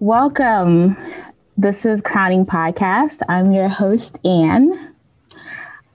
[0.00, 0.96] Welcome.
[1.58, 3.20] This is Crowning Podcast.
[3.28, 4.94] I'm your host, Anne.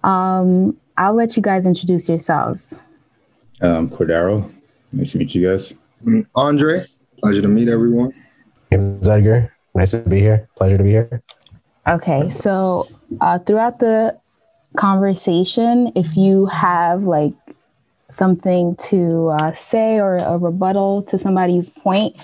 [0.04, 2.80] Um, I'll let you guys introduce yourselves.
[3.62, 4.54] Um, Cordero.
[4.92, 5.74] Nice to meet you guys.
[6.36, 6.86] Andre.
[7.18, 8.14] Pleasure to meet everyone.
[8.70, 9.52] It's Edgar.
[9.74, 10.48] Nice to be here.
[10.56, 11.24] Pleasure to be here.
[11.87, 12.87] Okay, so
[13.21, 14.15] uh, throughout the
[14.78, 17.34] conversation, if you have like
[18.12, 22.15] something to uh, say or a rebuttal to somebody's point,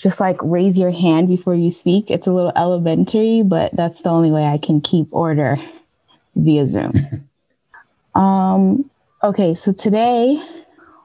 [0.00, 2.10] just like raise your hand before you speak.
[2.10, 5.56] It's a little elementary, but that's the only way I can keep order
[6.36, 6.94] via Zoom.
[8.14, 8.90] um,
[9.22, 10.42] okay, so today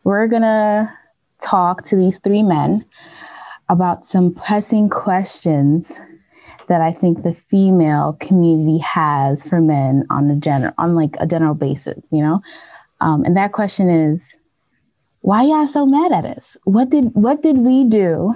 [0.05, 0.98] we're gonna
[1.41, 2.85] talk to these three men
[3.68, 5.99] about some pressing questions
[6.68, 11.27] that I think the female community has for men on a general on like a
[11.27, 12.41] general basis, you know?
[13.01, 14.35] Um, and that question is
[15.26, 16.55] why y'all so mad at us?
[16.65, 18.35] What did what did we do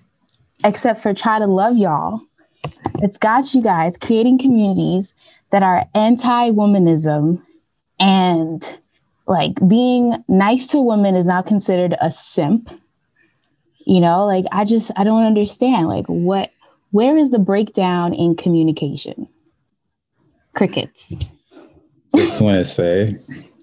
[0.64, 2.20] except for try to love y'all?
[3.02, 5.12] It's got you guys creating communities
[5.50, 7.42] that are anti-womanism
[7.98, 8.78] and
[9.26, 12.70] like being nice to women is now considered a simp.
[13.84, 15.88] You know, like I just I don't understand.
[15.88, 16.52] Like what
[16.92, 19.26] where is the breakdown in communication?
[20.54, 21.12] Crickets.
[22.14, 23.16] Just want to say,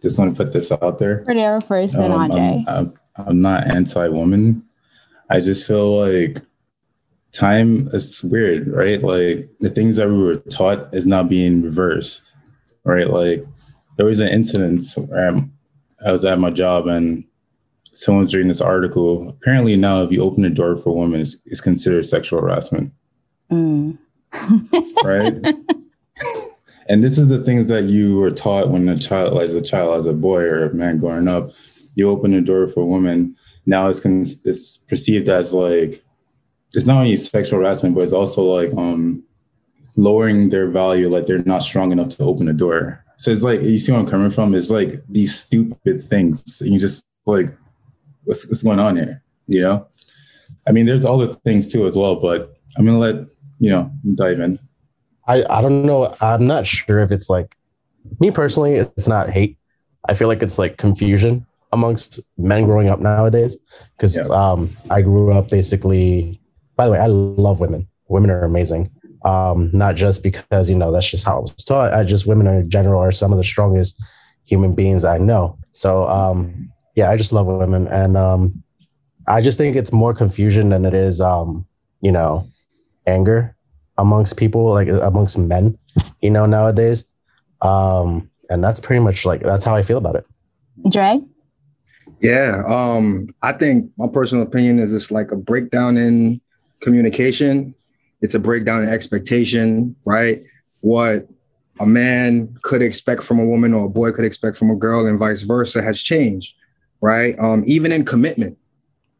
[0.08, 1.24] just want to put this out there.
[1.26, 2.64] Cordero first, then Um, Andre.
[2.68, 4.64] I'm, I'm, I'm not anti-woman.
[5.30, 6.42] I just feel like
[7.34, 9.02] time is weird, right?
[9.04, 12.34] Like the things that we were taught is now being reversed,
[12.84, 13.10] right?
[13.10, 13.46] Like
[13.98, 15.54] there was an incident where I'm-
[16.06, 17.24] I was at my job and
[17.92, 19.28] someone's reading this article.
[19.30, 22.94] Apparently now, if you open the door for women, it's, it's considered sexual harassment.
[23.52, 23.98] Mm.
[25.04, 25.56] right?
[26.90, 29.98] and this is the things that you were taught when a child, as a child,
[29.98, 31.52] as a boy or a man growing up,
[31.96, 33.36] you open the door for a woman.
[33.66, 36.04] Now it's con- it's perceived as like
[36.74, 39.24] it's not only sexual harassment, but it's also like um
[39.96, 43.04] lowering their value, like they're not strong enough to open the door.
[43.18, 44.54] So it's like you see where I'm coming from.
[44.54, 46.62] It's like these stupid things.
[46.62, 47.48] And you just like,
[48.24, 49.24] what's what's going on here?
[49.48, 49.88] You know?
[50.68, 53.16] I mean, there's other things too as well, but I'm gonna let
[53.60, 54.60] you know dive in.
[55.28, 56.16] I, I don't know.
[56.22, 57.56] I'm not sure if it's like
[58.20, 59.58] me personally, it's not hate.
[60.08, 63.58] I feel like it's like confusion amongst men growing up nowadays.
[63.98, 64.34] Because Yeah.
[64.34, 66.40] um, I grew up basically,
[66.78, 67.88] by the way, I love women.
[68.08, 68.90] Women are amazing.
[69.26, 71.94] Um, not just because, you know, that's just how I was taught.
[71.94, 74.02] I just, women in general are some of the strongest
[74.46, 75.58] human beings I know.
[75.74, 77.88] So, um, yeah, I just love women.
[77.90, 78.64] And um,
[79.28, 81.66] I just think it's more confusion than it is, um,
[82.00, 82.48] you know,
[83.06, 83.57] anger
[83.98, 85.78] amongst people, like amongst men,
[86.22, 87.06] you know, nowadays.
[87.62, 90.26] Um, and that's pretty much like that's how I feel about it.
[90.90, 91.22] Dre?
[92.22, 92.64] Yeah.
[92.68, 96.42] Um, I think my personal opinion is it's like a breakdown in
[96.80, 97.76] communication.
[98.22, 100.44] It's a breakdown in expectation, right?
[100.82, 101.28] What
[101.80, 105.06] a man could expect from a woman or a boy could expect from a girl
[105.06, 106.54] and vice versa has changed,
[107.02, 107.38] right?
[107.40, 108.58] Um, even in commitment.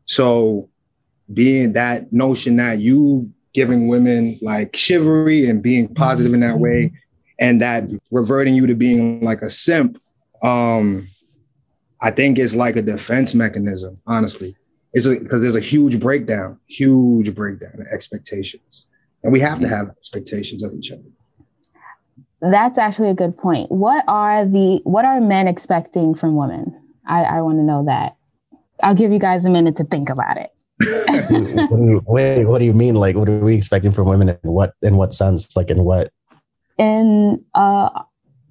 [0.06, 0.70] So
[1.32, 6.92] being that notion that you giving women like chivalry and being positive in that way
[7.40, 10.00] and that reverting you to being like a simp
[10.44, 11.10] um
[12.04, 14.56] i think it's like a defense mechanism honestly
[14.94, 18.86] it's because there's a huge breakdown huge breakdown in expectations
[19.24, 21.10] and we have to have expectations of each other
[22.40, 23.72] That's actually a good point.
[23.72, 26.80] What are the what are men expecting from women?
[27.04, 28.16] I, I want to know that.
[28.84, 30.52] I'll give you guys a minute to think about it.
[30.80, 32.96] What do you, wait, what do you mean?
[32.96, 34.30] Like, what are we expecting from women?
[34.30, 35.56] In what in what sense?
[35.56, 36.12] Like, in what?
[36.78, 37.90] in uh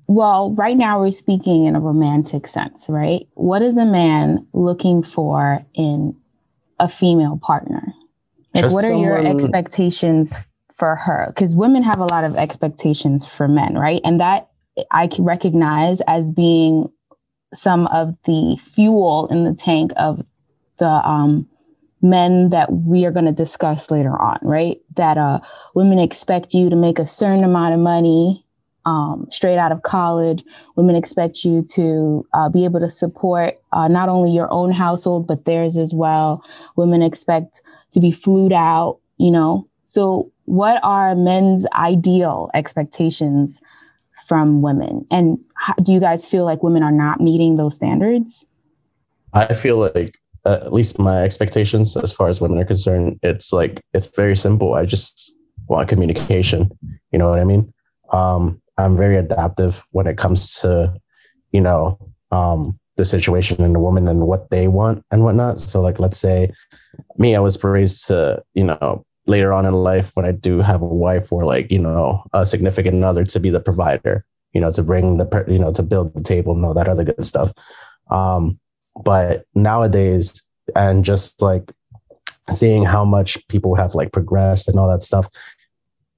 [0.09, 5.03] well right now we're speaking in a romantic sense right what is a man looking
[5.03, 6.17] for in
[6.79, 7.93] a female partner
[8.55, 10.37] like Just what are your expectations
[10.73, 14.49] for her because women have a lot of expectations for men right and that
[14.91, 16.91] i can recognize as being
[17.55, 20.25] some of the fuel in the tank of
[20.79, 21.49] the um
[22.03, 25.41] men that we are going to discuss later on right that uh
[25.75, 28.45] women expect you to make a certain amount of money
[28.87, 30.43] um, straight out of college.
[30.77, 35.27] Women expect you to uh, be able to support uh, not only your own household,
[35.27, 36.43] but theirs as well.
[36.77, 37.61] Women expect
[37.93, 39.69] to be flued out, you know.
[39.87, 43.61] So, what are men's ideal expectations
[44.27, 45.05] from women?
[45.11, 48.45] And how, do you guys feel like women are not meeting those standards?
[49.33, 50.17] I feel like
[50.47, 54.37] uh, at least my expectations as far as women are concerned, it's like it's very
[54.37, 54.75] simple.
[54.75, 55.35] I just
[55.67, 56.71] want communication.
[57.11, 57.73] You know what I mean?
[58.13, 60.95] Um, I'm very adaptive when it comes to,
[61.51, 61.99] you know,
[62.31, 65.61] um, the situation and the woman and what they want and whatnot.
[65.61, 66.53] So, like, let's say
[67.19, 70.81] me, I was raised to, you know, later on in life when I do have
[70.81, 74.71] a wife or like, you know, a significant other to be the provider, you know,
[74.71, 77.51] to bring the, you know, to build the table and all that other good stuff.
[78.11, 78.61] Um,
[79.05, 80.43] but nowadays,
[80.75, 81.73] and just like
[82.51, 85.29] seeing how much people have like progressed and all that stuff,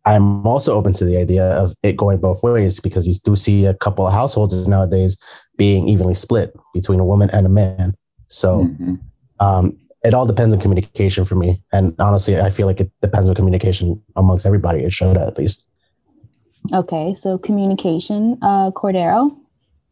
[0.05, 3.67] I'm also open to the idea of it going both ways because you do see
[3.67, 5.21] a couple of households nowadays
[5.57, 7.95] being evenly split between a woman and a man.
[8.29, 8.95] So mm-hmm.
[9.41, 11.63] um, it all depends on communication for me.
[11.73, 15.67] And honestly, I feel like it depends on communication amongst everybody It Shota at least.
[16.73, 19.37] Okay, so communication, uh, Cordero.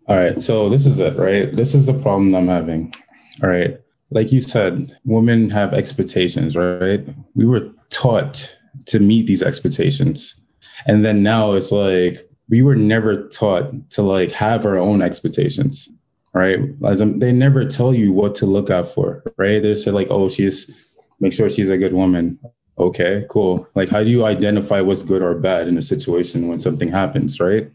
[0.08, 1.54] All right, so this is it, right?
[1.54, 2.94] This is the problem I'm having.
[3.42, 3.80] All right,
[4.10, 7.06] like you said, women have expectations, right?
[7.34, 8.54] We were taught
[8.86, 10.40] to meet these expectations,
[10.86, 15.88] and then now it's like we were never taught to like have our own expectations
[16.36, 16.60] right?
[16.84, 19.62] As I'm, they never tell you what to look out for, right?
[19.62, 20.70] They say like, oh, she's
[21.18, 22.38] make sure she's a good woman.
[22.78, 23.66] Okay, cool.
[23.74, 27.40] Like, how do you identify what's good or bad in a situation when something happens,
[27.40, 27.70] right?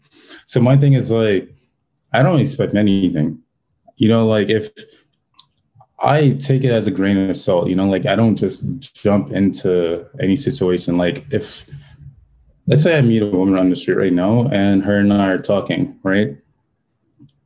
[0.46, 1.52] So my thing is like,
[2.12, 3.40] I don't expect anything.
[3.96, 4.70] You know, like if
[6.00, 9.32] I take it as a grain of salt, you know, like I don't just jump
[9.32, 10.96] into any situation.
[10.96, 11.64] Like if
[12.66, 15.28] let's say I meet a woman on the street right now and her and I
[15.28, 16.36] are talking, right?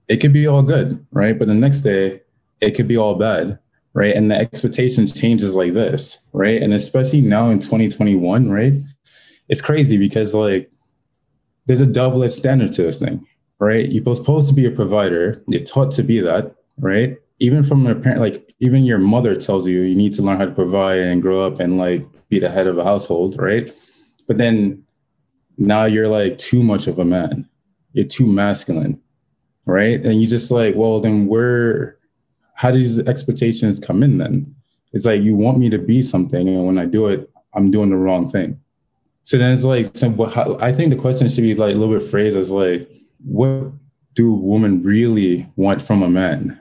[0.08, 1.38] it could be all good, right?
[1.38, 2.22] But the next day,
[2.60, 3.58] it could be all bad,
[3.92, 4.14] right?
[4.14, 6.62] And the expectations changes like this, right?
[6.62, 8.74] And especially now in 2021, right?
[9.48, 10.70] It's crazy because like
[11.66, 13.26] there's a double standard to this thing,
[13.58, 13.90] right?
[13.90, 15.42] You're supposed to be a provider.
[15.48, 17.16] You're taught to be that, right?
[17.38, 20.46] Even from a parent, like even your mother tells you you need to learn how
[20.46, 23.70] to provide and grow up and like be the head of a household, right?
[24.26, 24.84] But then
[25.58, 27.48] now you're like too much of a man.
[27.92, 29.00] You're too masculine
[29.66, 30.00] right?
[30.04, 31.98] And you just like, well, then where,
[32.54, 34.54] how do the expectations come in then?
[34.92, 37.90] It's like you want me to be something, and when I do it, I'm doing
[37.90, 38.60] the wrong thing.
[39.24, 42.08] So then it's like, so I think the question should be like a little bit
[42.08, 42.88] phrased as like,
[43.26, 43.72] what
[44.14, 46.60] do women really want from a man?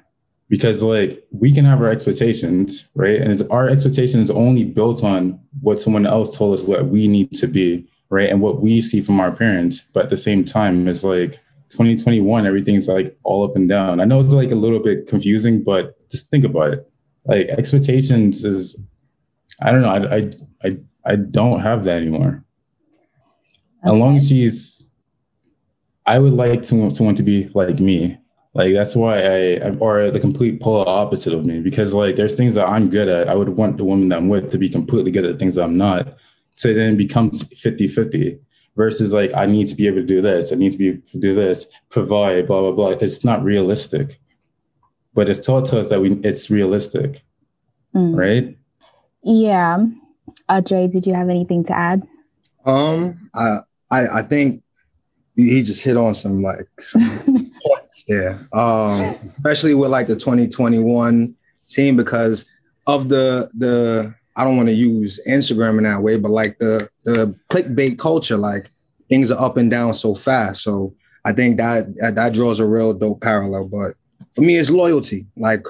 [0.49, 3.19] Because like we can have our expectations, right?
[3.19, 7.31] And it's, our expectations only built on what someone else told us what we need
[7.33, 8.29] to be, right?
[8.29, 9.83] And what we see from our parents.
[9.93, 11.39] But at the same time, it's like
[11.69, 13.99] 2021, everything's like all up and down.
[13.99, 16.91] I know it's like a little bit confusing, but just think about it.
[17.25, 18.79] Like expectations is,
[19.61, 19.89] I don't know.
[19.89, 20.33] I I
[20.63, 20.77] I,
[21.13, 22.43] I don't have that anymore.
[23.83, 23.93] Okay.
[23.93, 24.74] As long as she's,
[26.05, 28.17] I would like to someone to be like me.
[28.53, 32.53] Like that's why I, or the complete polar opposite of me, because like there's things
[32.55, 33.27] that I'm good at.
[33.27, 35.63] I would want the woman that I'm with to be completely good at things that
[35.63, 36.17] I'm not.
[36.55, 38.39] So then it becomes 50 50
[38.75, 41.01] versus like I need to be able to do this, I need to be able
[41.11, 42.89] to do this, provide, blah blah blah.
[42.89, 44.19] It's not realistic,
[45.13, 47.23] but it's taught to us that we it's realistic,
[47.93, 48.15] mm.
[48.15, 48.57] right?
[49.23, 49.85] Yeah.
[50.47, 52.07] Uh, Dre, did you have anything to add?
[52.65, 53.59] Um, I
[53.91, 54.63] I, I think
[55.35, 57.01] he just hit on some like some
[57.65, 58.47] points there.
[58.53, 58.99] Um,
[59.37, 61.35] especially with like the 2021
[61.67, 62.45] team because
[62.87, 66.89] of the the I don't want to use Instagram in that way, but like the
[67.03, 68.71] the clickbait culture, like
[69.09, 70.63] things are up and down so fast.
[70.63, 73.65] So I think that that draws a real dope parallel.
[73.65, 73.95] But
[74.33, 75.25] for me, it's loyalty.
[75.35, 75.65] Like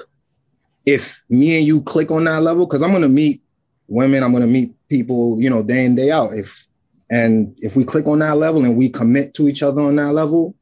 [0.84, 3.42] if me and you click on that level, because I'm gonna meet
[3.88, 6.34] women, I'm gonna meet people, you know, day in day out.
[6.34, 6.65] If
[7.10, 10.12] and if we click on that level and we commit to each other on that
[10.12, 10.54] level,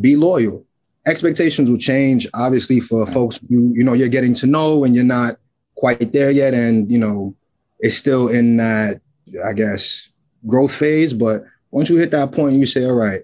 [0.00, 0.64] be loyal.
[1.06, 5.04] Expectations will change, obviously, for folks you you know you're getting to know and you're
[5.04, 5.38] not
[5.76, 7.34] quite there yet, and you know
[7.78, 9.00] it's still in that,
[9.44, 10.10] I guess,
[10.46, 11.12] growth phase.
[11.12, 13.22] But once you hit that point, you say, all right,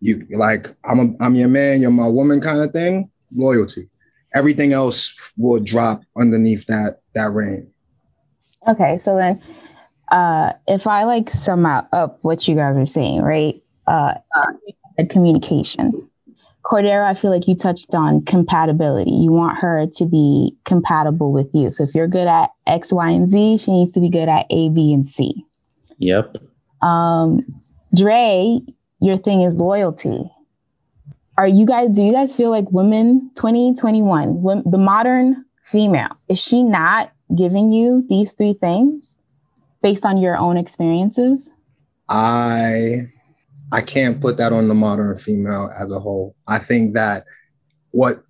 [0.00, 3.88] you like, I'm a, I'm your man, you're my woman kind of thing, loyalty.
[4.34, 7.70] Everything else will drop underneath that that reign.
[8.68, 9.40] Okay, so then
[10.12, 13.60] uh if I like sum up what you guys are saying, right?
[13.86, 14.14] Uh
[15.10, 16.08] communication.
[16.64, 19.10] Cordero, I feel like you touched on compatibility.
[19.10, 21.72] You want her to be compatible with you.
[21.72, 24.46] So if you're good at X, Y, and Z, she needs to be good at
[24.48, 25.44] A, B, and C.
[25.98, 26.38] Yep.
[26.80, 27.44] Um,
[27.96, 28.60] Dre,
[29.00, 30.30] your thing is loyalty.
[31.36, 36.62] Are you guys, do you guys feel like women 2021, the modern female, is she
[36.62, 39.16] not giving you these three things
[39.82, 41.50] based on your own experiences?
[42.08, 43.08] I
[43.72, 46.36] I can't put that on the modern female as a whole.
[46.46, 47.24] I think that
[47.90, 48.22] what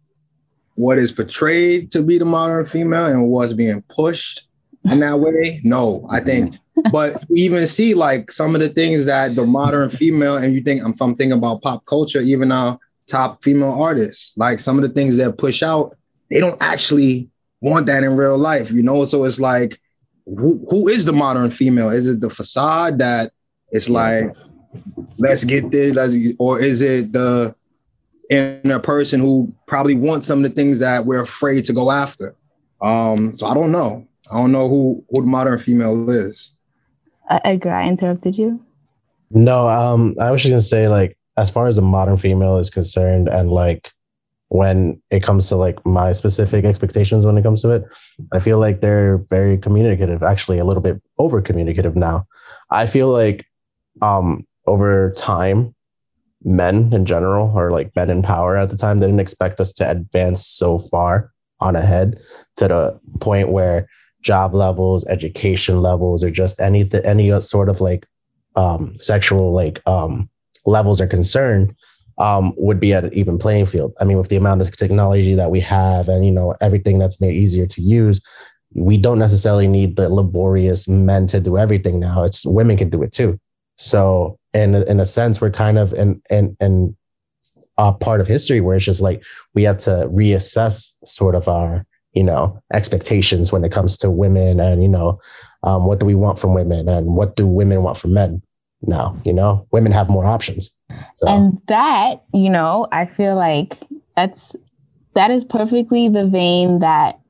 [0.74, 4.46] what is portrayed to be the modern female and what's being pushed
[4.90, 6.06] in that way, no.
[6.10, 6.58] I think,
[6.92, 10.82] but even see like some of the things that the modern female, and you think
[10.82, 14.88] I'm, I'm thinking about pop culture, even our top female artists, like some of the
[14.88, 15.96] things that push out,
[16.30, 17.28] they don't actually
[17.60, 19.04] want that in real life, you know.
[19.04, 19.80] So it's like
[20.26, 21.90] who, who is the modern female?
[21.90, 23.32] Is it the facade that
[23.70, 24.24] it's like,
[25.18, 27.54] let's get this, let's, or is it the
[28.30, 32.34] inner person who probably wants some of the things that we're afraid to go after?
[32.80, 34.06] Um, so I don't know.
[34.30, 36.50] I don't know who who the modern female is.
[37.28, 38.64] Uh, Edgar, I interrupted you.
[39.30, 42.70] No, um, I was just gonna say like as far as the modern female is
[42.70, 43.90] concerned, and like
[44.52, 47.84] when it comes to like my specific expectations when it comes to it,
[48.32, 50.22] I feel like they're very communicative.
[50.22, 52.26] Actually, a little bit over communicative now.
[52.70, 53.46] I feel like
[54.02, 55.74] um over time
[56.44, 59.72] men in general or like men in power at the time they didn't expect us
[59.72, 62.20] to advance so far on ahead
[62.56, 63.88] to the point where
[64.20, 68.06] job levels education levels or just any any sort of like
[68.56, 70.28] um sexual like um
[70.66, 71.74] levels are concerned
[72.18, 73.92] um would be at an even playing field.
[74.00, 77.20] I mean with the amount of technology that we have and you know everything that's
[77.20, 78.20] made easier to use
[78.74, 82.24] we don't necessarily need the laborious men to do everything now.
[82.24, 83.38] It's women can do it too.
[83.76, 86.96] So in in a sense, we're kind of in in in
[87.78, 89.22] a part of history where it's just like
[89.54, 94.60] we have to reassess sort of our you know expectations when it comes to women
[94.60, 95.18] and you know
[95.62, 98.42] um, what do we want from women and what do women want from men
[98.82, 99.66] now you know?
[99.70, 100.70] Women have more options
[101.14, 101.28] so.
[101.28, 103.78] and that you know i feel like
[104.16, 104.54] that's
[105.14, 107.20] that is perfectly the vein that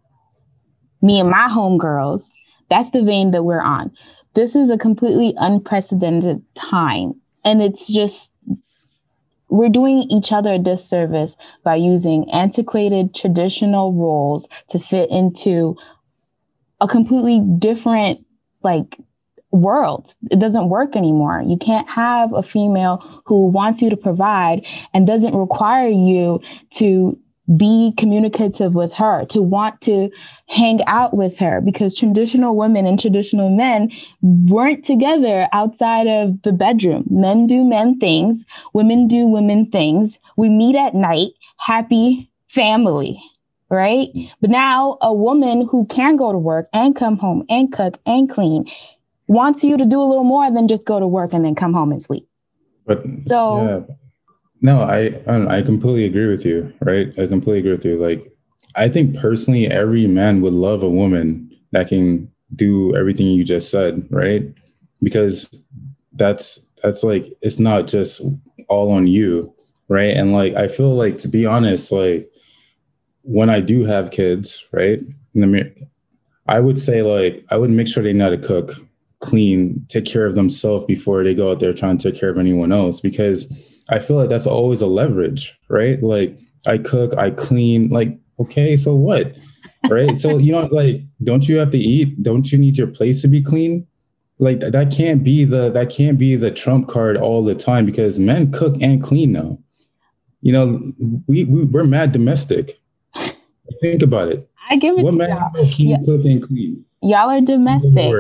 [1.01, 2.25] me and my homegirls
[2.71, 3.91] that's the vein that we're on
[4.35, 7.15] this is a completely unprecedented time.
[7.45, 8.33] And it's just,
[9.49, 15.77] we're doing each other a disservice by using antiquated traditional roles to fit into
[16.81, 18.25] a completely different,
[18.63, 18.99] like,
[19.53, 20.15] world.
[20.31, 21.43] It doesn't work anymore.
[21.47, 26.41] You can't have a female who wants you to provide and doesn't require you
[26.75, 27.19] to
[27.57, 30.09] be communicative with her, to want to
[30.49, 33.91] hang out with her, because traditional women and traditional men
[34.23, 37.05] weren't together outside of the bedroom.
[37.11, 40.19] Men do men things, women do women things.
[40.37, 43.21] We meet at night, happy family,
[43.69, 44.09] right?
[44.41, 48.31] But now a woman who can go to work and come home and cook and
[48.31, 48.67] clean
[49.33, 51.73] wants you to do a little more than just go to work and then come
[51.73, 52.29] home and sleep.
[52.87, 53.95] But so yeah
[54.63, 56.73] no, I um, I completely agree with you.
[56.81, 57.97] Right, I completely agree with you.
[57.99, 58.33] Like,
[58.77, 63.71] I think personally, every man would love a woman that can do everything you just
[63.71, 64.07] said.
[64.09, 64.45] Right,
[65.03, 65.51] because
[66.13, 68.23] that's that's like it's not just
[68.69, 69.53] all on you.
[69.89, 72.31] Right, and like I feel like to be honest, like
[73.23, 75.01] when I do have kids, right,
[76.47, 78.77] I would say like I would make sure they know how to cook,
[79.23, 82.39] clean, take care of themselves before they go out there trying to take care of
[82.39, 83.47] anyone else because
[83.89, 86.03] I feel like that's always a leverage, right?
[86.03, 89.35] Like I cook, I clean, like, okay, so what?
[89.89, 90.19] Right.
[90.19, 92.23] so, you know, like, don't you have to eat?
[92.23, 93.87] Don't you need your place to be clean?
[94.39, 98.19] Like that can't be the that can't be the trump card all the time because
[98.19, 99.59] men cook and clean now.
[100.41, 100.93] You know,
[101.29, 102.81] we, we we're mad domestic.
[103.81, 104.49] Think about it.
[104.69, 105.71] I give it what to man y'all.
[105.71, 105.99] can yeah.
[106.05, 106.85] cook and clean?
[107.03, 108.13] Y'all are domestic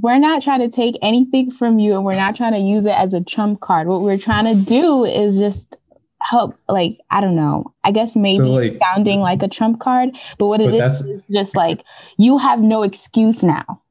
[0.00, 2.90] we're not trying to take anything from you and we're not trying to use it
[2.90, 3.88] as a trump card.
[3.88, 5.76] What we're trying to do is just
[6.20, 7.72] help like I don't know.
[7.84, 11.00] I guess maybe so like, sounding like a trump card, but what it but is
[11.02, 11.82] is just like
[12.18, 13.82] you have no excuse now.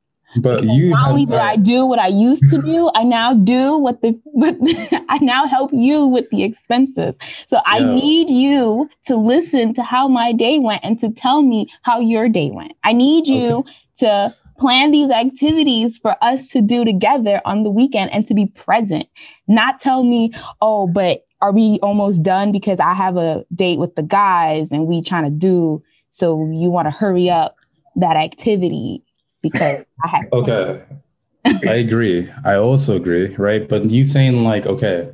[0.41, 3.33] But because you not only did I do what I used to do, I now
[3.33, 4.57] do what the what
[5.09, 7.15] I now help you with the expenses.
[7.47, 11.71] So I need you to listen to how my day went and to tell me
[11.83, 12.73] how your day went.
[12.83, 13.71] I need you okay.
[13.99, 18.47] to plan these activities for us to do together on the weekend and to be
[18.47, 19.07] present.
[19.47, 20.31] Not tell me,
[20.61, 24.87] oh, but are we almost done because I have a date with the guys and
[24.87, 27.57] we trying to do so you want to hurry up
[27.97, 29.03] that activity
[29.41, 30.81] because I have Okay.
[31.45, 32.31] I agree.
[32.43, 33.67] I also agree, right?
[33.67, 35.11] But you saying like, okay,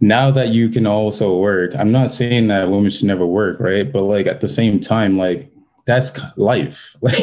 [0.00, 3.90] now that you can also work, I'm not saying that women should never work, right?
[3.90, 5.50] But like at the same time, like
[5.86, 6.96] that's life.
[7.02, 7.22] Like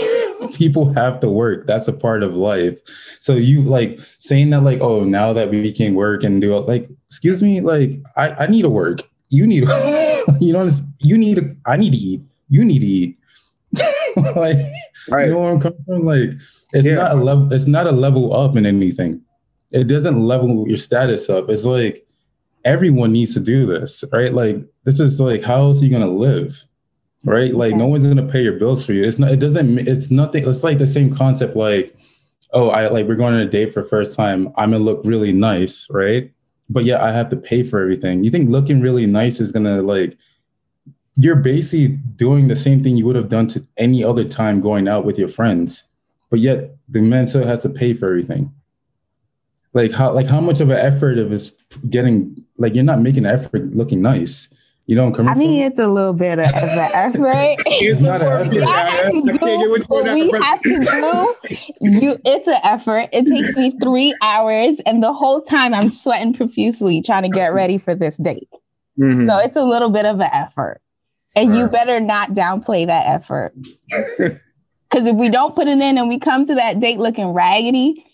[0.53, 1.67] people have to work.
[1.67, 2.79] That's a part of life.
[3.19, 6.67] So you like saying that like, oh, now that we can work and do it,
[6.67, 9.01] like, excuse me, like I, I need to work.
[9.29, 9.63] You need
[10.39, 10.69] you know,
[10.99, 12.21] you need to, I need to eat.
[12.49, 13.17] You need to eat.
[14.35, 14.57] like
[15.09, 15.25] right.
[15.25, 16.05] you know where I'm coming from?
[16.05, 16.29] Like
[16.73, 16.95] it's yeah.
[16.95, 19.21] not a level, it's not a level up in anything.
[19.71, 21.49] It doesn't level your status up.
[21.49, 22.05] It's like
[22.63, 24.33] everyone needs to do this, right?
[24.33, 26.63] Like this is like how else are you gonna live?
[27.25, 27.53] Right?
[27.55, 29.03] Like no one's gonna pay your bills for you.
[29.03, 29.31] It's not.
[29.31, 29.79] It doesn't.
[29.79, 30.47] It's nothing.
[30.47, 31.55] It's like the same concept.
[31.55, 31.95] Like,
[32.53, 34.47] oh, I like we're going on a date for first time.
[34.57, 36.31] I'm gonna look really nice, right?
[36.69, 38.23] But yeah, I have to pay for everything.
[38.23, 40.17] You think looking really nice is gonna like?
[41.15, 44.87] You're basically doing the same thing you would have done to any other time going
[44.87, 45.83] out with your friends.
[46.31, 48.51] but yet the man still has to pay for everything.
[49.73, 51.53] Like how like how much of an effort of is
[51.89, 54.52] getting like you're not making an effort looking nice.
[54.85, 57.55] You know, i mean, it's a little bit of, an effort.
[57.65, 59.89] it's not an effort.
[59.89, 63.07] what we have to do, you, it's an effort.
[63.13, 67.53] It takes me three hours, and the whole time I'm sweating profusely trying to get
[67.53, 68.49] ready for this date.
[68.99, 69.27] Mm-hmm.
[69.29, 70.81] So it's a little bit of an effort,
[71.33, 71.59] and right.
[71.59, 73.53] you better not downplay that effort.
[74.93, 78.05] Because if we don't put it in and we come to that date looking raggedy,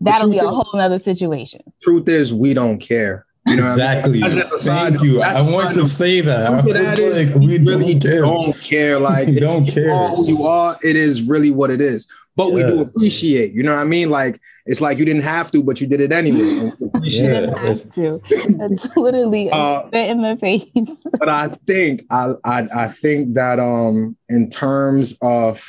[0.00, 1.60] that'll be a whole other situation.
[1.80, 3.24] Truth is, we don't care.
[3.48, 4.22] You know exactly.
[4.22, 4.36] I mean?
[4.36, 5.22] That's just a Thank you.
[5.22, 6.64] I want to say that.
[6.64, 8.20] that is, like, we really don't care.
[8.22, 8.98] Don't care.
[9.08, 10.76] Like don't care who you are.
[10.82, 12.06] It is really what it is.
[12.36, 12.54] But yeah.
[12.54, 13.52] we do appreciate.
[13.52, 14.10] You know what I mean?
[14.10, 16.72] Like it's like you didn't have to, but you did it anyway.
[17.02, 17.40] yeah.
[17.40, 18.20] You have to.
[18.58, 20.90] That's literally uh, spit in the face.
[21.18, 25.64] but I think I, I I think that um in terms of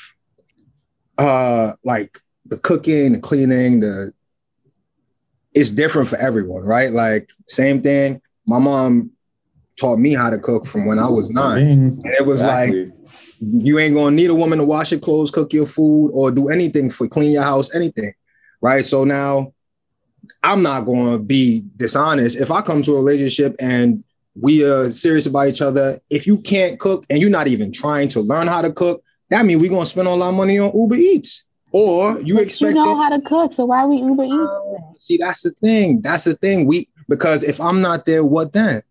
[1.17, 4.13] uh like the cooking, the cleaning, the
[5.53, 6.91] it's different for everyone, right?
[6.91, 8.21] Like same thing.
[8.47, 9.11] My mom
[9.79, 12.85] taught me how to cook from when I was nine, and it was exactly.
[12.85, 12.93] like
[13.41, 16.49] you ain't gonna need a woman to wash your clothes, cook your food, or do
[16.49, 18.13] anything for clean your house, anything,
[18.61, 18.85] right?
[18.85, 19.53] So now
[20.43, 22.37] I'm not gonna be dishonest.
[22.37, 24.03] If I come to a relationship and
[24.39, 28.09] we are serious about each other, if you can't cook and you're not even trying
[28.09, 30.71] to learn how to cook, that means we're gonna spend a lot of money on
[30.75, 31.45] Uber Eats.
[31.71, 34.33] Or you but expect you know how to cook, so why we Uber Eats?
[34.33, 36.01] Um, see, that's the thing.
[36.01, 36.65] That's the thing.
[36.65, 38.81] We because if I'm not there, what then?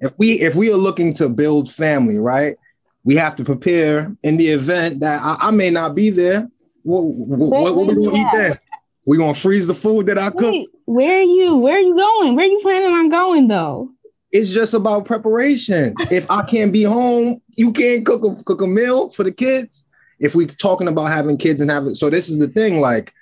[0.00, 2.56] If we if we are looking to build family, right?
[3.04, 6.48] We have to prepare in the event that I, I may not be there.
[6.82, 8.58] What what, what, what we gonna eat then?
[9.04, 10.52] We gonna freeze the food that I cook.
[10.52, 11.56] Wait, where are you?
[11.58, 12.34] Where are you going?
[12.34, 13.90] Where are you planning on going though?
[14.32, 15.94] It's just about preparation.
[16.10, 19.85] if I can't be home, you can't cook a cook a meal for the kids
[20.20, 23.12] if we're talking about having kids and having so this is the thing like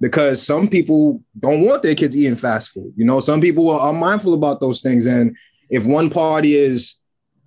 [0.00, 3.20] because some people don't want their kids eating fast food you know?
[3.20, 5.36] Some people are, mindful about those things and
[5.70, 7.00] if one party is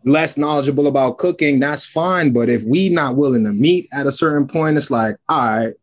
[0.06, 4.12] less knowledgeable about cooking that's fine but if we not willing to meet at a
[4.12, 5.74] certain point it's like all right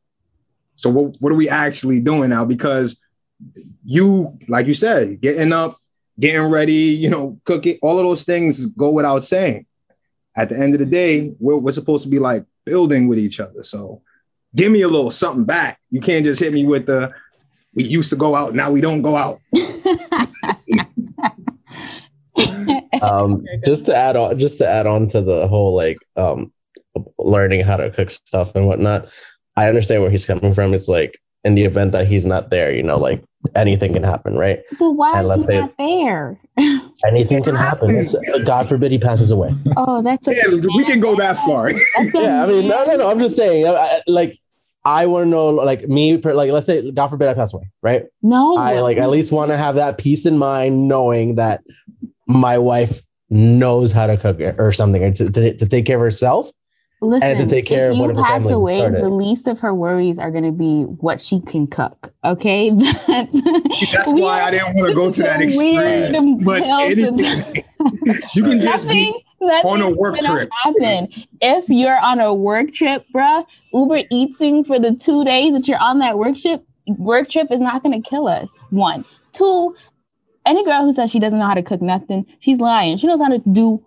[0.77, 2.45] so what, what are we actually doing now?
[2.45, 3.01] Because
[3.85, 5.79] you like you said getting up
[6.19, 9.67] getting ready you know cooking all of those things go without saying
[10.37, 13.41] at the end of the day we're, we're supposed to be like building with each
[13.41, 13.63] other.
[13.63, 14.03] So
[14.55, 15.81] give me a little something back.
[15.91, 17.13] You can't just hit me with the
[17.75, 19.41] we used to go out, now we don't go out.
[23.03, 26.53] um, just to add on, just to add on to the whole like um,
[27.19, 29.09] learning how to cook stuff and whatnot.
[29.57, 30.75] I understand where he's coming from.
[30.75, 33.23] It's like in the event that he's not there, you know, like
[33.55, 34.61] anything can happen, right?
[34.79, 36.39] But why and let's say not there?
[37.07, 37.95] anything can happen.
[37.95, 39.55] It's, uh, God forbid he passes away.
[39.77, 40.57] Oh, that's a yeah.
[40.75, 41.71] We can go that far.
[42.15, 43.11] yeah, I mean, no, no, no.
[43.11, 44.39] I'm just saying, I, like,
[44.85, 48.05] I want to know, like me, like, let's say, God forbid I pass away, right?
[48.23, 51.63] No, I like at least want to have that peace in mind, knowing that
[52.27, 56.03] my wife knows how to cook or something, or to, to, to take care of
[56.03, 56.51] herself
[57.05, 59.03] Listen, and to take care of you pass away, started.
[59.03, 62.13] the least of her worries are going to be what she can cook.
[62.25, 62.71] Okay,
[63.07, 63.43] that's,
[63.93, 66.39] that's why I didn't want to go to that extreme.
[66.45, 67.65] But anything,
[68.35, 70.49] you can just be on a work trip.
[70.63, 71.09] Happen
[71.41, 73.45] if you're on a work trip, bruh.
[73.73, 76.65] Uber eating for the two days that you're on that work trip.
[76.87, 78.51] Work trip is not going to kill us.
[78.71, 79.75] One, two.
[80.47, 82.99] Any girl who says she doesn't know how to cook nothing, she's lying.
[82.99, 83.83] She knows how to do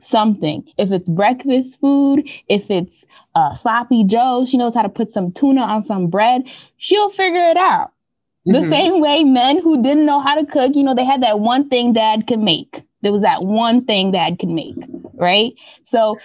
[0.00, 0.64] something.
[0.78, 5.32] If it's breakfast food, if it's uh, sloppy Joe, she knows how to put some
[5.32, 6.42] tuna on some bread.
[6.78, 7.92] She'll figure it out.
[8.48, 8.52] Mm-hmm.
[8.52, 11.40] The same way men who didn't know how to cook, you know, they had that
[11.40, 12.82] one thing dad could make.
[13.02, 14.76] There was that one thing dad could make,
[15.14, 15.52] right?
[15.84, 16.18] So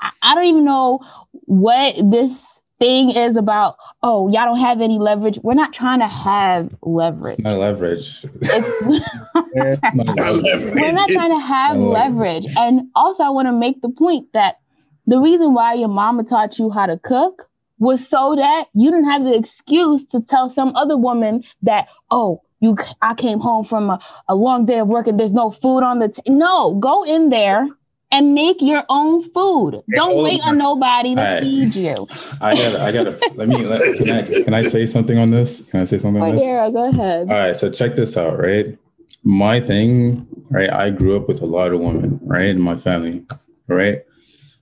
[0.00, 1.00] I, I don't even know
[1.46, 2.46] what this
[2.78, 5.38] thing is about, oh, y'all don't have any leverage.
[5.42, 7.34] We're not trying to have leverage.
[7.34, 8.24] It's not leverage.
[9.54, 10.74] It's, not leverage.
[10.74, 11.90] We're not trying to have oh.
[11.90, 12.46] leverage.
[12.56, 14.58] And also, I want to make the point that
[15.06, 19.10] the reason why your mama taught you how to cook was so that you didn't
[19.10, 23.90] have the excuse to tell some other woman that, oh, you, I came home from
[23.90, 26.08] a, a long day of work and there's no food on the.
[26.08, 26.22] T-.
[26.28, 27.68] No, go in there
[28.10, 29.82] and make your own food.
[29.92, 31.42] Don't wait on nobody to right.
[31.42, 32.06] feed you.
[32.40, 35.18] I got to I got to let me let, can I can I say something
[35.18, 35.62] on this?
[35.62, 36.42] Can I say something on this?
[36.42, 37.28] Yeah, go ahead.
[37.28, 38.78] All right, so check this out, right?
[39.24, 40.70] My thing, right?
[40.70, 43.24] I grew up with a lot of women, right, in my family,
[43.68, 44.02] right?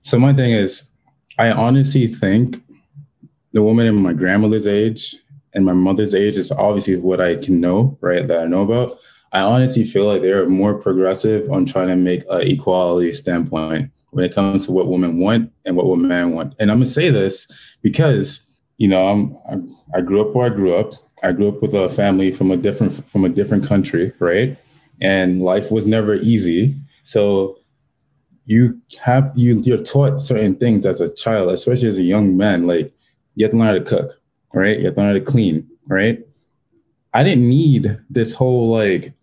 [0.01, 0.89] So my thing is
[1.37, 2.63] I honestly think
[3.51, 5.15] the woman in my grandmother's age
[5.53, 8.27] and my mother's age is obviously what I can know, right?
[8.27, 8.97] That I know about.
[9.31, 14.25] I honestly feel like they're more progressive on trying to make an equality standpoint when
[14.25, 16.53] it comes to what women want and what women want.
[16.59, 17.47] And I'm gonna say this
[17.81, 18.45] because
[18.77, 20.93] you know, I'm, I, I grew up where I grew up.
[21.23, 24.57] I grew up with a family from a different from a different country, right?
[25.01, 26.75] And life was never easy.
[27.03, 27.57] So
[28.45, 32.67] you have you you're taught certain things as a child, especially as a young man.
[32.67, 32.93] Like
[33.35, 34.19] you have to learn how to cook,
[34.53, 34.77] right?
[34.77, 36.19] You have to learn how to clean, right?
[37.13, 39.13] I didn't need this whole like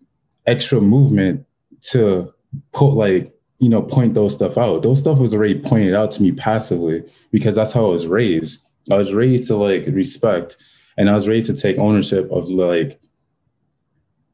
[0.45, 1.45] extra movement
[1.91, 2.33] to
[2.71, 4.83] put like you know point those stuff out.
[4.83, 8.59] Those stuff was already pointed out to me passively because that's how I was raised.
[8.89, 10.57] I was raised to like respect,
[11.01, 13.01] and I was raised to take ownership of like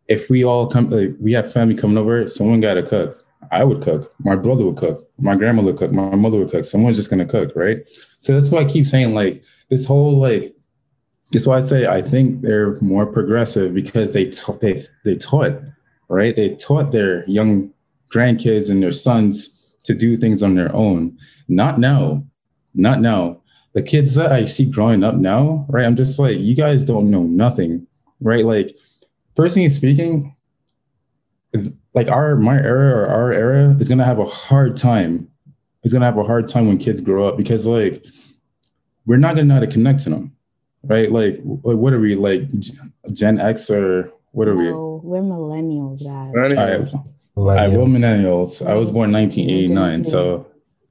[0.09, 3.23] if we all come like we have family coming over, someone got to cook.
[3.51, 4.13] I would cook.
[4.19, 5.09] My brother would cook.
[5.17, 5.93] My grandmother would cook.
[5.93, 6.65] My mother would cook.
[6.65, 7.77] Someone's just gonna cook, right?
[8.17, 10.53] So that's why I keep saying like this whole like.
[11.31, 15.61] That's why I say I think they're more progressive because they ta- they they taught
[16.09, 16.35] right.
[16.35, 17.71] They taught their young
[18.13, 21.17] grandkids and their sons to do things on their own.
[21.47, 22.25] Not now,
[22.73, 23.41] not now.
[23.77, 25.85] The kids that I see growing up now, right?
[25.85, 27.85] I'm just like, you guys don't know nothing,
[28.19, 28.43] right?
[28.43, 28.75] Like,
[29.35, 30.35] personally speaking,
[31.93, 35.29] like our my era or our era is gonna have a hard time.
[35.83, 38.03] It's gonna have a hard time when kids grow up because like
[39.05, 40.35] we're not gonna know how to connect to them,
[40.81, 41.11] right?
[41.11, 42.49] Like, like what are we like
[43.13, 45.19] Gen X or what are no, we?
[45.19, 46.33] are millennials, guys.
[46.33, 47.05] Millennials.
[47.37, 48.67] I, will millennials.
[48.67, 50.47] I was born 1989, so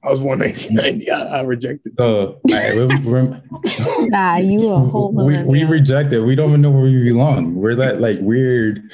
[0.07, 1.11] I was born 1990.
[1.11, 1.95] I, I rejected.
[1.99, 3.43] So I, we're, we're,
[4.09, 5.13] nah, you a whole.
[5.13, 6.23] We, we rejected.
[6.23, 7.57] We don't even know where we belong.
[7.57, 8.93] We're that like weird.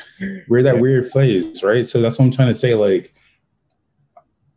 [0.48, 1.87] We're that weird phase, right?
[1.87, 2.75] So that's what I'm trying to say.
[2.75, 3.12] Like,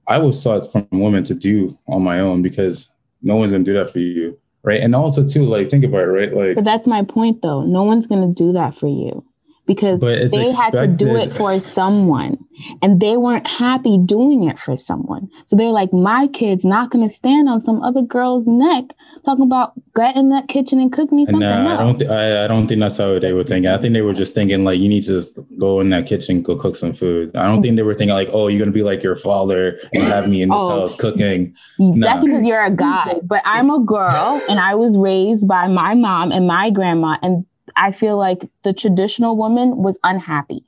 [0.08, 2.90] I was taught from women to do on my own because
[3.22, 4.80] no one's gonna do that for you, right?
[4.80, 6.34] And also too, like, think about it, right?
[6.34, 7.64] Like, but that's my point, though.
[7.64, 9.26] No one's gonna do that for you
[9.66, 10.56] because they expected.
[10.58, 12.38] had to do it for someone
[12.82, 15.30] and they weren't happy doing it for someone.
[15.46, 18.86] So they're like, my kid's not going to stand on some other girl's neck
[19.26, 21.40] talking about get in that kitchen and cook me something.
[21.40, 21.98] No, I don't.
[21.98, 23.72] Th- I, I don't think that's how they were thinking.
[23.72, 26.44] I think they were just thinking like, you need to just go in that kitchen,
[26.44, 27.36] go cook some food.
[27.36, 29.80] I don't think they were thinking like, oh, you're going to be like your father
[29.94, 31.56] and have me in this oh, house cooking.
[31.80, 35.96] That's because you're a guy, but I'm a girl and I was raised by my
[35.96, 37.46] mom and my grandma and
[37.78, 40.64] I feel like the traditional woman was unhappy.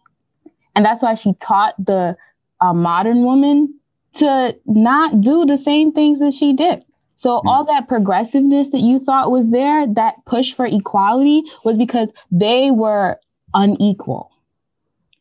[0.76, 2.16] And that's why she taught the
[2.62, 3.74] uh, modern woman
[4.16, 6.84] to not do the same things that she did.
[7.16, 7.42] So mm.
[7.46, 12.72] all that progressiveness that you thought was there, that push for equality was because they
[12.72, 13.20] were
[13.54, 14.32] unequal.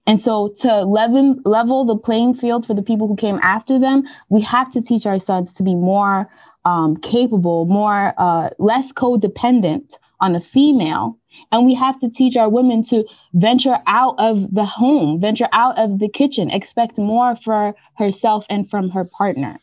[0.07, 4.05] And so to level, level the playing field for the people who came after them,
[4.29, 6.31] we have to teach our sons to be more
[6.64, 11.18] um, capable, more uh, less codependent on a female
[11.53, 15.79] and we have to teach our women to venture out of the home, venture out
[15.79, 19.59] of the kitchen, expect more for herself and from her partner.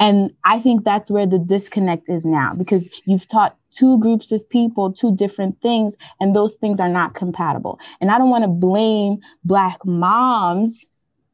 [0.00, 4.48] And I think that's where the disconnect is now because you've taught two groups of
[4.48, 7.78] people two different things, and those things are not compatible.
[8.00, 10.86] And I don't want to blame Black moms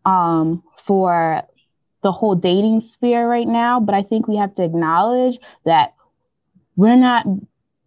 [0.04, 1.42] um, for
[2.02, 5.94] the whole dating sphere right now, but I think we have to acknowledge that
[6.76, 7.26] we're not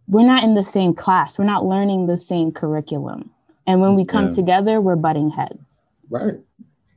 [0.08, 1.38] we're not in the same class.
[1.38, 3.30] We're not learning the same curriculum.
[3.66, 4.32] And when we come yeah.
[4.32, 5.82] together, we're butting heads.
[6.10, 6.34] Right.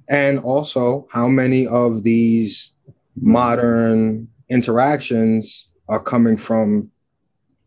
[0.10, 2.74] And also, how many of these
[3.16, 6.92] modern interactions are coming from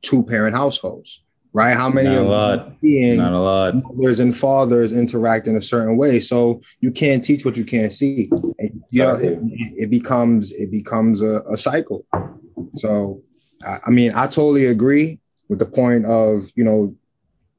[0.03, 1.23] two parent households?
[1.53, 1.75] Right?
[1.75, 2.73] How many Not of a lot.
[2.83, 3.75] seeing Not a lot.
[3.75, 6.21] mothers and fathers interact in a certain way?
[6.21, 8.31] So you can't teach what you can't see.
[8.59, 12.05] And, you know, it, it, becomes it becomes a, a cycle.
[12.77, 13.23] So
[13.65, 15.19] I mean, I totally agree
[15.49, 16.95] with the point of you know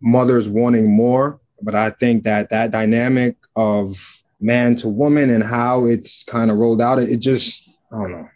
[0.01, 1.39] mothers wanting more.
[1.61, 3.97] But i think that that dynamic of
[4.39, 8.29] man to woman and how it's kind of rolled out it, just i don't know.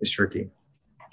[0.00, 0.50] It's tricky.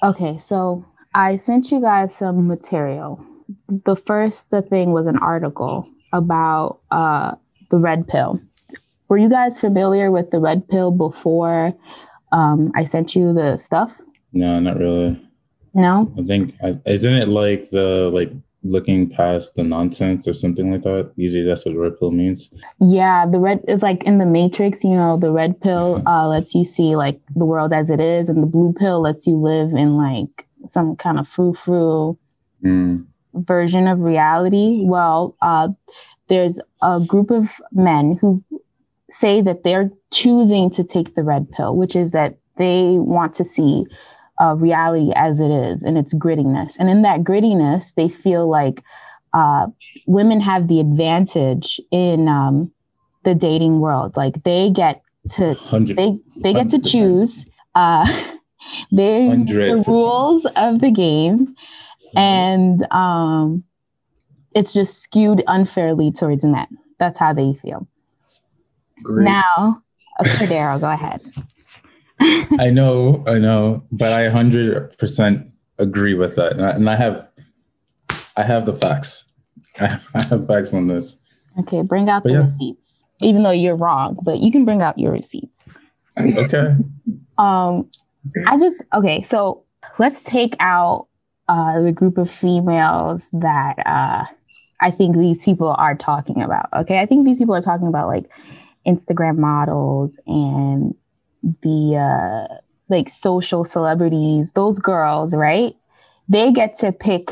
[0.03, 3.23] Okay so i sent you guys some material.
[3.67, 7.35] The first the thing was an article about uh
[7.69, 8.39] the red pill.
[9.07, 11.73] Were you guys familiar with the red pill before
[12.31, 13.97] um, i sent you the stuff?
[14.31, 15.19] No not really
[15.73, 16.13] no.
[16.17, 16.55] I think
[16.85, 18.31] isn't it like the like
[18.63, 21.11] looking past the nonsense or something like that.
[21.15, 22.53] Usually that's what red pill means.
[22.79, 26.07] Yeah, the red is like in the Matrix, you know, the red pill mm-hmm.
[26.07, 29.25] uh, lets you see like the world as it is, and the blue pill lets
[29.25, 32.17] you live in like some kind of frou frou
[32.63, 33.05] mm.
[33.33, 34.83] version of reality.
[34.85, 35.69] Well, uh,
[36.27, 38.43] there's a group of men who
[39.09, 43.45] say that they're choosing to take the red pill, which is that they want to
[43.45, 43.85] see
[44.41, 46.75] uh, reality as it is and its grittiness.
[46.79, 48.83] And in that grittiness, they feel like
[49.33, 49.67] uh,
[50.07, 52.71] women have the advantage in um,
[53.23, 54.17] the dating world.
[54.17, 55.01] Like they get
[55.31, 55.55] to
[55.95, 58.05] they they get to choose uh,
[58.91, 61.55] they the rules of the game,
[62.15, 63.63] and um,
[64.55, 66.67] it's just skewed unfairly towards men.
[66.97, 67.87] That's how they feel.
[69.03, 69.25] Great.
[69.25, 69.83] Now,
[70.19, 71.21] uh, Cordero, go ahead.
[72.59, 76.95] I know, I know, but I hundred percent agree with that, and I, and I
[76.95, 77.27] have,
[78.37, 79.31] I have the facts.
[79.79, 81.19] I, I have facts on this.
[81.59, 82.45] Okay, bring out But the yeah.
[82.45, 83.03] receipts.
[83.21, 85.77] Even though you're wrong, but you can bring out your receipts.
[86.17, 86.75] Okay.
[87.37, 87.89] Um,
[88.45, 89.23] I just okay.
[89.23, 89.63] So
[89.97, 91.07] let's take out
[91.47, 94.25] uh, the group of females that uh,
[94.79, 96.69] I think these people are talking about.
[96.71, 98.29] Okay, I think these people are talking about like
[98.85, 100.93] Instagram models and
[101.43, 102.55] the uh,
[102.89, 104.51] like social celebrities.
[104.51, 105.75] Those girls, right?
[106.29, 107.31] They get to pick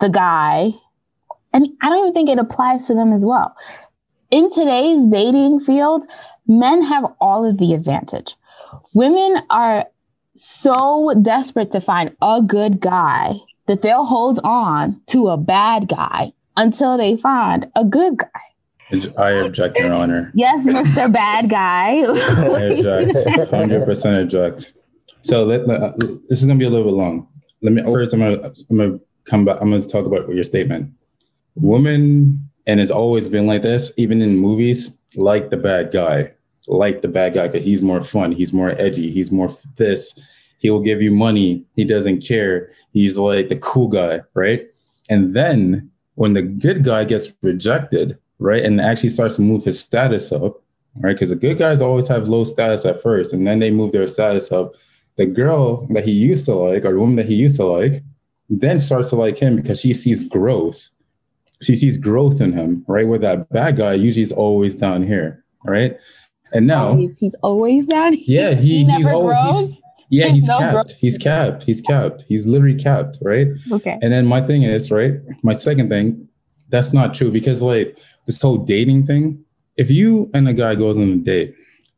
[0.00, 0.72] the guy,
[1.52, 3.56] and I don't even think it applies to them as well.
[4.30, 6.04] In today's dating field,
[6.46, 8.34] men have all of the advantage.
[8.92, 9.86] Women are
[10.36, 13.34] so desperate to find a good guy
[13.66, 18.40] that they'll hold on to a bad guy until they find a good guy.
[19.18, 20.30] I object, Your Honor.
[20.34, 21.12] Yes, Mr.
[21.12, 22.02] Bad Guy.
[22.04, 23.50] I object.
[23.50, 24.72] Hundred percent object.
[25.22, 25.92] So let, let- uh,
[26.28, 27.28] this is gonna be a little bit long.
[27.62, 28.12] Let me first.
[28.14, 29.58] I'm gonna I'm gonna come back.
[29.60, 30.92] I'm gonna talk about your statement.
[31.56, 36.32] Woman, and it's always been like this, even in movies, like the bad guy,
[36.66, 40.18] like the bad guy because he's more fun, he's more edgy, he's more this.
[40.58, 41.64] He will give you money.
[41.76, 42.70] He doesn't care.
[42.92, 44.62] He's like the cool guy, right?
[45.10, 49.80] And then when the good guy gets rejected, right, and actually starts to move his
[49.80, 50.62] status up,
[50.96, 51.14] right?
[51.14, 54.06] Because the good guys always have low status at first, and then they move their
[54.08, 54.74] status up.
[55.16, 58.02] The girl that he used to like, or the woman that he used to like,
[58.50, 60.90] then starts to like him because she sees growth.
[61.62, 63.06] She sees growth in him, right?
[63.06, 65.96] Where that bad guy usually is always down here, right?
[66.52, 68.50] And now, He's, he's always down here.
[68.50, 69.78] yeah, he, he he's always he's,
[70.10, 70.72] yeah, he's no capped.
[70.74, 70.94] growth.
[70.98, 71.62] He's capped.
[71.62, 72.24] He's capped.
[72.28, 73.48] He's literally capped, right?
[73.72, 73.98] Okay.
[74.02, 75.14] And then my thing is, right?
[75.42, 76.28] My second thing,
[76.70, 79.44] that's not true because like this whole dating thing,
[79.76, 81.54] if you and a guy goes on a date,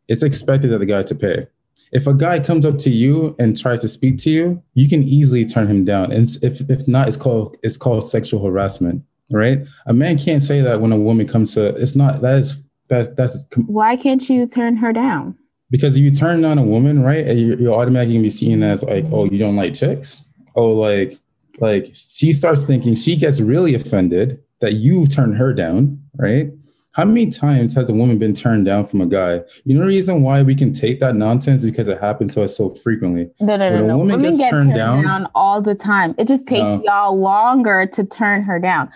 [0.09, 1.47] it's expected that the guy to pay.
[1.93, 5.03] If a guy comes up to you and tries to speak to you, you can
[5.03, 6.13] easily turn him down.
[6.13, 9.61] And if if not, it's called it's called sexual harassment, right?
[9.87, 11.75] A man can't say that when a woman comes to.
[11.77, 13.37] It's not that is that's that's
[13.67, 15.37] Why can't you turn her down?
[15.71, 18.83] because if you turn down a woman, right, you're, you're automatically gonna be seen as
[18.83, 20.25] like, oh, you don't like chicks.
[20.55, 21.17] Oh, like,
[21.59, 26.51] like she starts thinking she gets really offended that you turn her down, right?
[26.93, 29.43] How many times has a woman been turned down from a guy?
[29.65, 32.57] You know the reason why we can take that nonsense because it happens to us
[32.57, 33.31] so frequently.
[33.39, 33.99] No, no, no, a no.
[33.99, 36.15] woman Women gets get turned turned down- down, all the time.
[36.17, 36.83] It just takes No.
[36.85, 38.89] y'all longer to turn her down.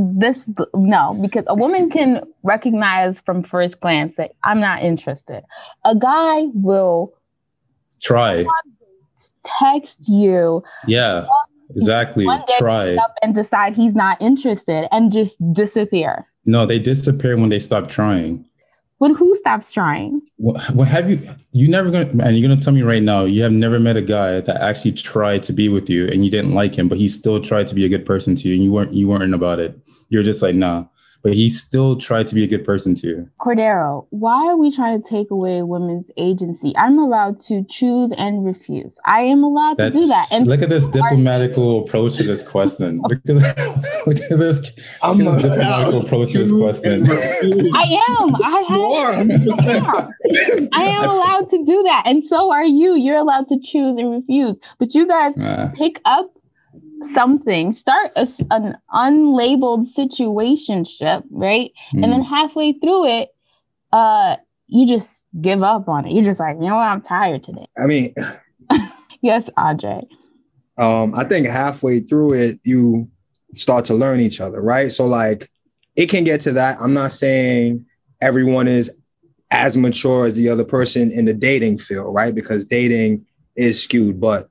[0.00, 5.42] This no, because a woman can recognize from first glance that I'm not interested.
[5.84, 7.12] A guy will
[8.00, 8.44] Try,
[9.44, 11.26] text you yeah,
[11.70, 12.26] exactly.
[12.58, 12.94] Try.
[12.96, 16.26] up and decide he's not interested and just disappear.
[16.48, 18.46] No, they disappear when they stop trying.
[18.96, 20.22] When who stops trying?
[20.38, 21.20] What, what have you?
[21.52, 24.02] You never gonna and You're gonna tell me right now you have never met a
[24.02, 27.06] guy that actually tried to be with you and you didn't like him, but he
[27.06, 29.60] still tried to be a good person to you and you weren't you weren't about
[29.60, 29.78] it.
[30.08, 30.86] You're just like nah,
[31.22, 33.30] but he still tried to be a good person to you.
[33.40, 36.76] Cordero, why are we trying to take away women's agency?
[36.76, 38.98] I'm allowed to choose and refuse.
[39.04, 40.26] I am allowed to do that.
[40.30, 43.00] And look at this so are diplomatical approach to this question.
[43.08, 44.70] Look at this, look at this.
[45.02, 47.10] I'm Look at this allowed diplomatical approach to this question.
[47.10, 48.34] I am.
[48.36, 49.26] I have.
[49.26, 50.68] 100%.
[50.72, 52.94] I am allowed to do that, and so are you.
[52.96, 54.58] You're allowed to choose and refuse.
[54.78, 55.68] But you guys Nah.
[55.74, 56.37] pick up
[57.02, 61.72] something, start a an unlabeled situationship, right?
[61.92, 63.28] And then halfway through it,
[63.92, 66.12] uh, you just give up on it.
[66.12, 66.88] You're just like, you know what?
[66.88, 67.66] I'm tired today.
[67.82, 68.14] I mean,
[69.20, 70.02] Yes, Andre.
[70.76, 73.08] um, I think halfway through it, you
[73.54, 74.92] start to learn each other, right?
[74.92, 75.50] So like
[75.96, 76.80] it can get to that.
[76.80, 77.86] I'm not saying
[78.20, 78.90] everyone is
[79.50, 82.34] as mature as the other person in the dating field, right?
[82.34, 83.24] Because dating
[83.56, 84.48] is skewed, but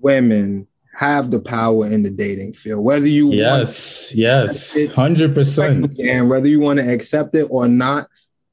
[0.00, 0.66] women
[0.98, 5.96] have the power in the dating field, whether you want yes, yes, hundred percent.
[6.00, 8.08] and whether you want to accept it or not,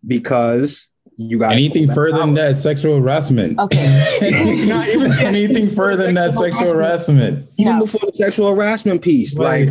[0.05, 3.57] because you got Anything hold further than that sexual harassment.
[3.57, 4.65] Okay.
[4.67, 7.49] Not even- anything further than that sexual harassment.
[7.57, 7.85] even No.
[7.85, 9.69] before the sexual harassment piece, like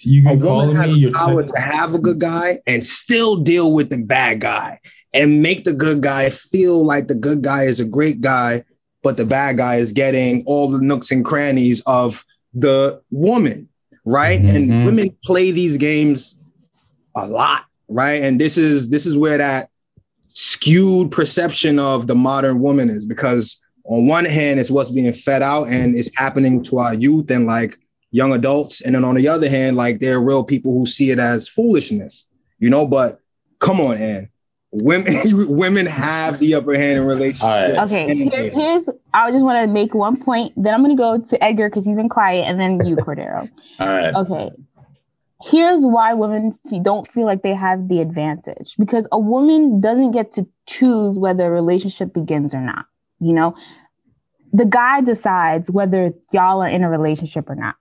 [0.00, 2.20] you a can woman call has me the your power type- to have a good
[2.20, 4.78] guy and still deal with the bad guy
[5.14, 8.62] and make the good guy feel like the good guy is a great guy,
[9.02, 13.68] but the bad guy is getting all the nooks and crannies of the woman,
[14.04, 14.40] right?
[14.40, 14.84] And Mhm.
[14.84, 16.38] women play these games
[17.16, 18.22] a lot, right?
[18.22, 19.68] And this is this is where that
[20.28, 25.42] skewed perception of the modern woman is because on one hand it's what's being fed
[25.42, 27.76] out and it's happening to our youth and like
[28.12, 31.10] young adults, and then on the other hand, like there are real people who see
[31.10, 32.26] it as foolishness,
[32.58, 32.86] you know.
[32.86, 33.18] But
[33.58, 34.28] come on, Ann,
[34.72, 35.14] women
[35.48, 37.42] women have the upper hand in relationships.
[37.42, 37.78] All right.
[37.78, 38.88] Okay, here, here's.
[39.14, 40.52] I just want to make one point.
[40.56, 43.48] Then I'm going to go to Edgar because he's been quiet, and then you, Cordero.
[43.78, 44.14] All right.
[44.14, 44.50] Okay.
[45.44, 50.30] Here's why women don't feel like they have the advantage because a woman doesn't get
[50.32, 52.86] to choose whether a relationship begins or not.
[53.18, 53.56] You know,
[54.52, 57.74] the guy decides whether y'all are in a relationship or not.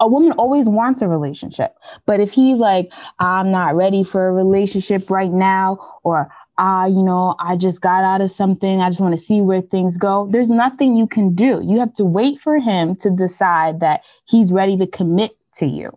[0.00, 1.74] A woman always wants a relationship,
[2.06, 7.02] but if he's like, I'm not ready for a relationship right now, or ah, you
[7.02, 10.28] know, I just got out of something, I just want to see where things go,
[10.30, 11.62] there's nothing you can do.
[11.64, 15.96] You have to wait for him to decide that he's ready to commit to you.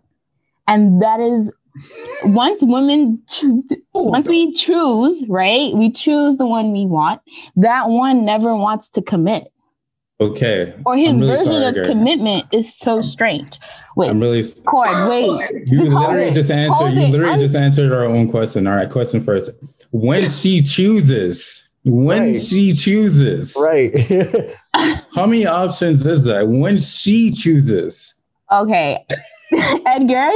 [0.68, 1.52] And that is
[2.24, 3.62] once women cho-
[3.94, 5.74] once we choose, right?
[5.74, 7.20] We choose the one we want.
[7.56, 9.48] That one never wants to commit.
[10.20, 10.72] Okay.
[10.86, 11.84] Or his really version sorry, of girl.
[11.86, 13.58] commitment is so strange.
[13.96, 14.44] Wait, I'm really.
[14.66, 15.26] Cord, wait.
[15.66, 16.34] You Just literally it.
[16.34, 16.90] just answered.
[16.94, 18.66] You literally I'm- just answered our own question.
[18.68, 18.88] All right.
[18.88, 19.50] Question first.
[19.92, 22.42] When she chooses, when Right.
[22.42, 24.50] she chooses, Right.
[25.14, 26.48] how many options is that?
[26.48, 28.14] When she chooses.
[28.50, 29.04] Okay.
[29.86, 30.30] Edgar.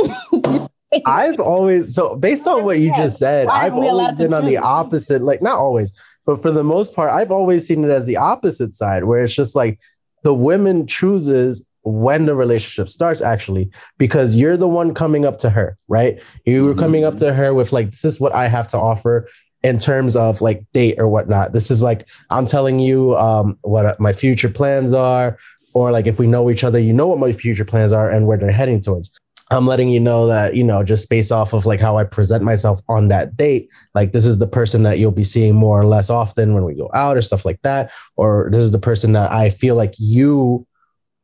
[1.04, 4.58] I've always so based on what you just said, Why I've always been on the
[4.58, 5.92] opposite, like not always,
[6.26, 9.34] but for the most part, I've always seen it as the opposite side, where it's
[9.34, 9.78] just like
[10.22, 15.48] the women chooses when the relationship starts actually because you're the one coming up to
[15.48, 17.26] her right you were coming up mm-hmm.
[17.26, 19.28] to her with like this is what i have to offer
[19.66, 21.52] in terms of like date or whatnot.
[21.52, 25.28] This is like i'm telling you um what my future plans are
[25.74, 28.26] or like if we know each other you know what my future plans are and
[28.26, 29.10] where they're heading towards.
[29.50, 32.42] I'm letting you know that you know just based off of like how i present
[32.52, 35.86] myself on that date like this is the person that you'll be seeing more or
[35.86, 39.12] less often when we go out or stuff like that or this is the person
[39.12, 40.66] that i feel like you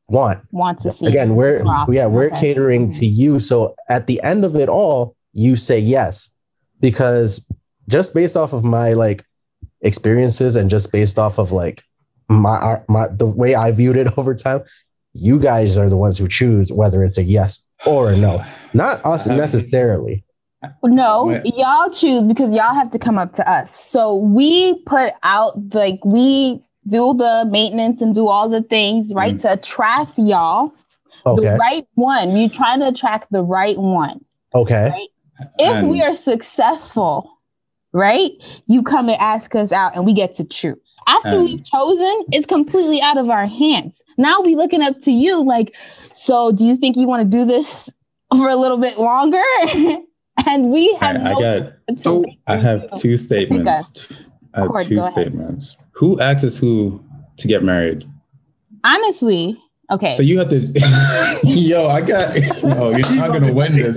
[0.08, 0.38] want.
[0.52, 1.06] Want to see.
[1.06, 1.64] again we're
[1.98, 2.40] yeah we're Okay.
[2.44, 3.40] catering to you.
[3.40, 6.28] So at the end of it all you say yes
[6.80, 7.50] because
[7.92, 9.24] just based off of my like
[9.82, 11.82] experiences and just based off of like
[12.28, 14.62] my my the way i viewed it over time
[15.12, 19.04] you guys are the ones who choose whether it's a yes or a no not
[19.04, 20.24] us necessarily
[20.84, 23.74] No, y'all choose because y'all have to come up to us.
[23.74, 29.34] So we put out like we do the maintenance and do all the things right
[29.34, 29.40] Mm.
[29.42, 30.70] to attract y'all
[31.26, 32.36] okay the right one.
[32.36, 34.24] You're trying to attract the right one.
[34.54, 35.08] okay
[35.58, 37.28] If And- we are successful,
[37.92, 38.30] right?
[38.66, 40.96] You come and ask us out and we get to choose.
[41.06, 44.02] After And- we've chosen, it's completely out of our hands.
[44.18, 45.74] Now we looking up to you like,
[46.14, 47.90] so do you think you want to do this
[48.36, 49.42] for a little bit longer?
[50.46, 51.72] and we have I, I got.
[51.98, 54.08] So, I have two statements.
[54.54, 55.12] I have Cord, two go ahead.
[55.12, 55.76] statements.
[55.92, 57.04] Who asks who
[57.36, 58.08] to get married?
[58.84, 59.56] honestly,
[59.92, 60.10] okay.
[60.16, 60.58] So you have to.
[61.44, 62.34] yo, I got.
[62.62, 63.96] No, you're not gonna win this.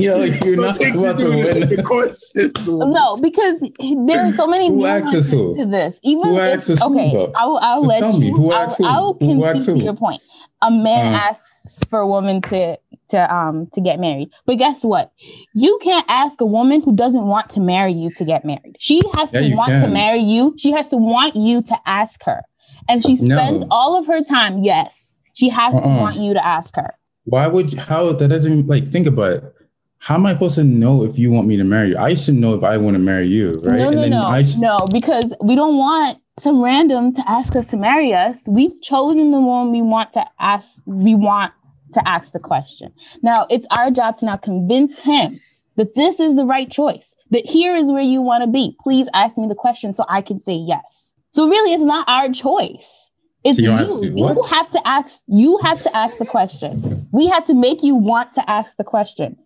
[0.00, 2.32] yo, you're not about to win this.
[2.66, 3.60] no, because
[4.06, 5.56] there are so many Who nuances access who?
[5.56, 5.98] to this.
[6.02, 7.32] Even Who if, access okay, though?
[7.36, 8.34] I'll, I'll Just let tell me, you.
[8.36, 8.84] who I'll, access who?
[8.86, 9.84] I'll concede access to who?
[9.84, 10.22] your point.
[10.62, 11.18] A man Uh.
[11.18, 11.44] asks
[11.90, 15.12] for a woman to to um to get married, but guess what?
[15.54, 18.76] You can't ask a woman who doesn't want to marry you to get married.
[18.80, 20.54] She has Yeah, to you want to marry you.
[20.58, 22.42] She has to want you to ask her,
[22.88, 23.36] and she No.
[23.36, 24.62] spends all of her time.
[24.62, 26.00] Yes, she has to Uh-uh.
[26.00, 26.94] want you to ask her.
[27.24, 29.54] Why would you, how that doesn't like think about it?
[29.98, 31.98] How am I supposed to know if you want me to marry you?
[31.98, 33.78] I should know if I want to marry you, right?
[33.78, 37.66] No, no, no, I should, no, because we don't want some random to ask us
[37.68, 38.46] to marry us.
[38.46, 40.78] We've chosen the one we want to ask.
[40.84, 41.52] We want
[41.94, 42.92] to ask the question.
[43.22, 45.40] Now it's our job to now convince him
[45.76, 47.14] that this is the right choice.
[47.30, 48.76] That here is where you want to be.
[48.82, 51.05] Please ask me the question so I can say yes.
[51.36, 53.10] So really, it's not our choice.
[53.44, 53.76] It's So you you.
[53.76, 55.18] have to- you have to ask.
[55.28, 57.06] You have to ask the question.
[57.12, 59.36] We have to make you want to ask the question.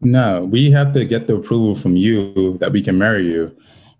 [0.00, 3.50] no, we have to get the approval from you that we can marry you.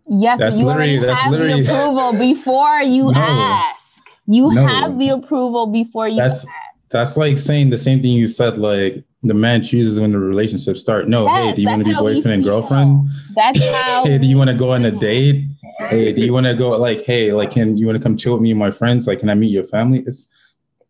[0.09, 3.21] Yes, That's you literally- that's have literally- the approval before you No.
[3.21, 3.99] ask.
[4.27, 4.65] You No.
[4.67, 6.17] have the approval before you.
[6.17, 6.47] That's
[6.91, 8.59] that's like saying the same thing you said.
[8.59, 11.09] Like the man chooses when the relationship start.
[11.09, 13.09] No, hey, do you want to be boyfriend and girlfriend?
[13.35, 14.05] That's how.
[14.05, 15.45] hey, do you want to go on a date?
[15.91, 18.35] Hey, do you want to go like, hey, like, can you want to come chill
[18.35, 19.07] with me and my friends?
[19.07, 20.05] Like, can I meet your family?
[20.07, 20.27] It's,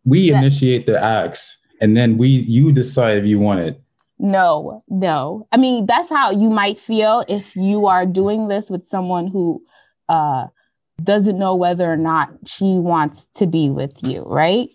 [0.05, 3.81] we That- initiate the acts, and then we you decide if you want it.
[4.19, 5.47] No, no.
[5.51, 9.63] I mean, that's how you might feel if you are doing this with someone who
[10.09, 10.47] uh,
[11.01, 14.69] doesn't know whether or not she wants to be with you, right?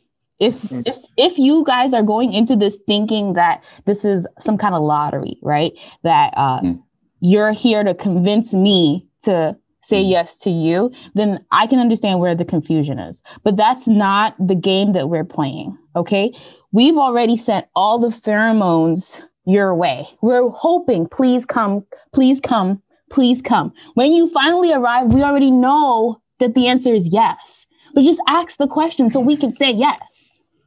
[0.44, 0.82] If Mm.
[0.86, 4.82] if if you guys are going into this thinking that this is some kind of
[4.82, 5.72] lottery, right?
[6.02, 6.80] That uh, Mm.
[7.20, 10.10] you're here to convince me to say Mm.
[10.16, 13.20] yes to you, then I can understand where the confusion is.
[13.44, 15.76] But that's not the game that we're playing.
[15.94, 16.32] Okay.
[16.72, 20.08] We've already sent all the pheromones your way.
[20.22, 22.80] We're hoping, please come, please come,
[23.10, 23.72] please come.
[23.94, 27.66] When you finally arrive, we already know that the answer is yes.
[27.94, 30.00] But just ask the question so we can say yes.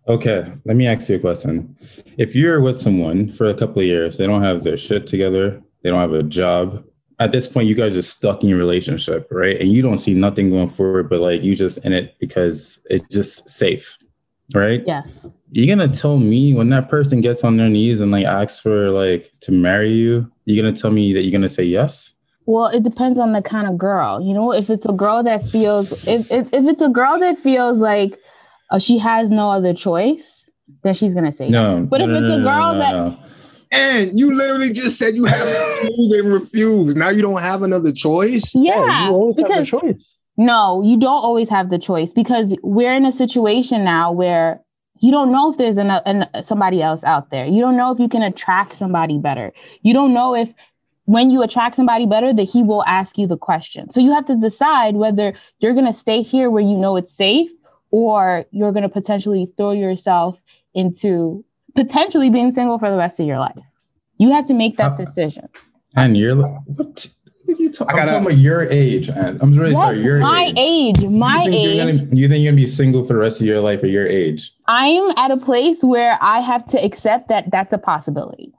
[0.07, 1.75] Okay, let me ask you a question.
[2.17, 5.61] If you're with someone for a couple of years, they don't have their shit together,
[5.83, 6.85] they don't have a job.
[7.19, 9.59] At this point, you guys are stuck in your relationship, right?
[9.59, 13.13] And you don't see nothing going forward, but like you just in it because it's
[13.13, 13.97] just safe,
[14.53, 14.81] right?
[14.87, 15.25] Yes.
[15.51, 18.91] You're gonna tell me when that person gets on their knees and like asks for
[18.91, 22.13] like to marry you, you're gonna tell me that you're gonna say yes?
[22.45, 24.21] Well, it depends on the kind of girl.
[24.21, 27.37] You know, if it's a girl that feels if if, if it's a girl that
[27.37, 28.17] feels like
[28.69, 30.47] uh, she has no other choice,
[30.83, 31.85] then she's gonna say No.
[31.89, 33.17] But no, if no, it's a no, no, girl no, that- no.
[33.69, 35.89] And you literally just said you have to
[36.19, 36.95] and refuse.
[36.95, 38.55] Now you don't have another choice.
[38.55, 40.17] Yeah, you always have because the choice.
[40.37, 44.61] no, you don't always have the choice because we're in a situation now where
[45.01, 47.45] you don't know if there's an, an, somebody else out there.
[47.45, 49.51] You don't know if you can attract somebody better.
[49.81, 50.49] You don't know if
[51.05, 53.89] when you attract somebody better that he will ask you the question.
[53.89, 57.13] So you have to decide whether you're going to stay here where you know it's
[57.13, 57.49] safe
[57.91, 60.37] or you're going to potentially throw yourself
[60.73, 61.43] into
[61.75, 63.57] potentially being single for the rest of your life.
[64.17, 65.47] You have to make that Uh, decision.
[65.95, 67.07] And you're like, what?
[67.45, 67.97] what are you talking?
[67.97, 69.37] I I'm talking about your age, man.
[69.41, 69.99] I'm really Yes, sorry.
[70.01, 71.75] Your my age, my you age.
[71.77, 73.89] You're gonna, you think you're gonna be single for the rest of your life at
[73.89, 74.53] your age?
[74.67, 78.53] I'm at a place where I have to accept that that's a possibility.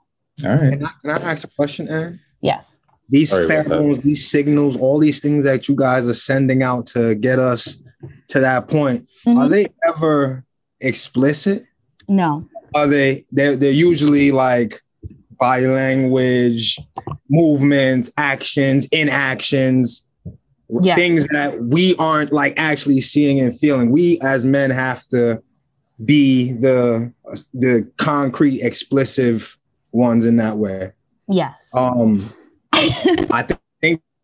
[0.44, 0.72] All right.
[0.72, 2.20] Can I, can I ask a question, Aaron?
[2.40, 2.80] Yes.
[3.10, 7.14] These Sorry pheromones, these signals, all these things that you guys are sending out to
[7.14, 7.82] get us
[8.28, 9.50] to that point, are Mhm.
[9.50, 10.44] they ever
[10.80, 11.64] explicit?
[12.08, 12.46] No.
[12.74, 13.24] Are they?
[13.32, 14.80] They're they're usually like
[15.38, 16.78] body language,
[17.30, 20.06] movements, actions, inactions,
[20.82, 20.94] Yeah.
[20.96, 23.90] things that we aren't like actually seeing and feeling.
[23.90, 25.42] We as men have to
[26.04, 27.12] be the
[27.54, 29.42] the concrete, explicit
[29.92, 30.92] ones in that way.
[31.28, 31.54] Yes.
[31.74, 32.30] Um,
[32.72, 33.60] I think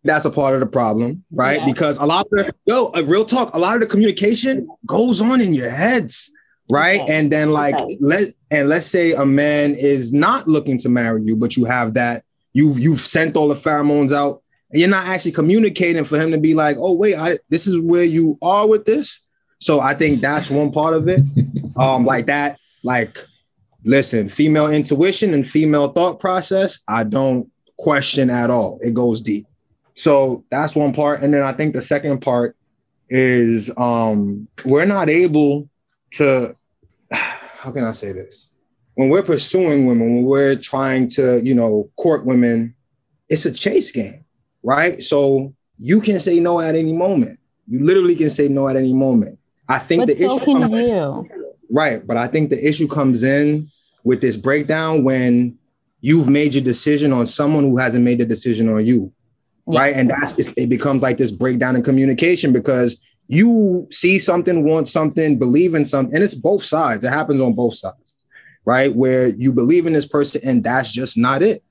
[0.04, 1.60] that's a part of the problem, right?
[1.60, 1.66] Yeah.
[1.66, 5.20] Because a lot of the yo, a real talk, a lot of the communication goes
[5.20, 6.30] on in your heads,
[6.70, 7.00] right?
[7.00, 7.18] Okay.
[7.18, 7.98] And then like Okay.
[8.00, 11.94] let and let's say a man is not looking to marry you, but you have
[11.94, 16.30] that you've you've sent all the pheromones out, and you're not actually communicating for him
[16.32, 19.20] to be like, oh wait, I, this is where you are with this.
[19.60, 21.22] So I think that's one part of it.
[21.76, 23.26] Um, like that, like
[23.84, 28.78] listen, female intuition and female thought process, I don't question at all.
[28.80, 29.44] It goes deep.
[29.94, 31.22] So that's one part.
[31.22, 32.56] And then I think the second part
[33.08, 35.68] is um we're not able
[36.12, 36.54] to
[37.12, 38.50] how can I say this?
[38.94, 42.74] When we're pursuing women, when we're trying to, you know, court women,
[43.28, 44.24] it's a chase game,
[44.62, 45.02] right?
[45.02, 47.38] So you can say no at any moment.
[47.66, 49.38] You literally can say no at any moment.
[49.68, 51.28] I think But the so issue comes- you.
[51.70, 52.06] Right.
[52.06, 53.68] But I think the issue comes in
[54.04, 55.58] with this breakdown when
[56.00, 59.10] you've made your decision on someone who hasn't made the decision on you.
[59.66, 59.80] Yeah.
[59.80, 59.96] Right.
[59.96, 62.96] And that's it becomes like this breakdown in communication because
[63.28, 67.04] you see something, want something, believe in something, and it's both sides.
[67.04, 68.16] It happens on both sides,
[68.66, 68.94] right?
[68.94, 71.62] Where you believe in this person and that's just not it.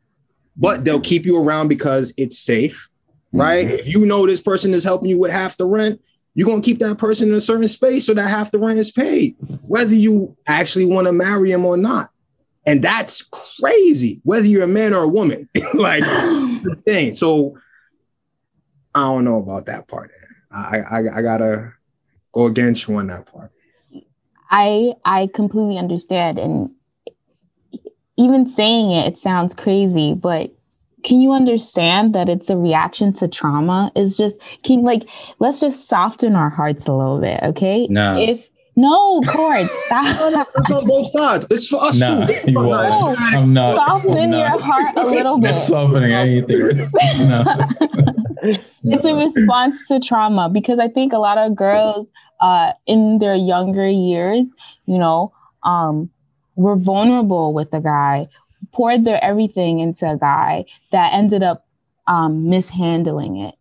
[0.55, 2.89] But they'll keep you around because it's safe,
[3.27, 3.41] mm-hmm.
[3.41, 3.69] right?
[3.69, 6.01] If you know this person is helping you with half the rent,
[6.35, 8.91] you're gonna keep that person in a certain space so that half the rent is
[8.91, 9.35] paid,
[9.67, 12.09] whether you actually want to marry him or not.
[12.65, 13.21] And that's
[13.59, 15.49] crazy, whether you're a man or a woman.
[15.73, 17.15] like the thing.
[17.15, 17.57] So
[18.95, 20.11] I don't know about that part.
[20.51, 21.73] I, I I gotta
[22.31, 23.51] go against you on that part.
[24.51, 26.69] I I completely understand and
[28.17, 30.51] even saying it it sounds crazy but
[31.03, 35.87] can you understand that it's a reaction to trauma is just can like let's just
[35.89, 38.15] soften our hearts a little bit okay No.
[38.15, 41.47] if no cord stop It's on both sides.
[41.49, 42.33] It's for us Nah, too.
[42.47, 43.75] you No, I'm not.
[43.77, 44.61] soften I'm your not.
[44.61, 45.51] heart a little bit.
[45.51, 46.77] Not bit softening anything.
[47.27, 47.43] no.
[48.43, 52.07] It's a response to trauma because I think a lot of girls
[52.41, 54.45] uh, in their younger years,
[54.85, 55.33] you know,
[55.63, 56.09] um,
[56.55, 58.27] were vulnerable with a guy,
[58.73, 61.65] poured their everything into a guy that ended up
[62.07, 63.55] um, mishandling it.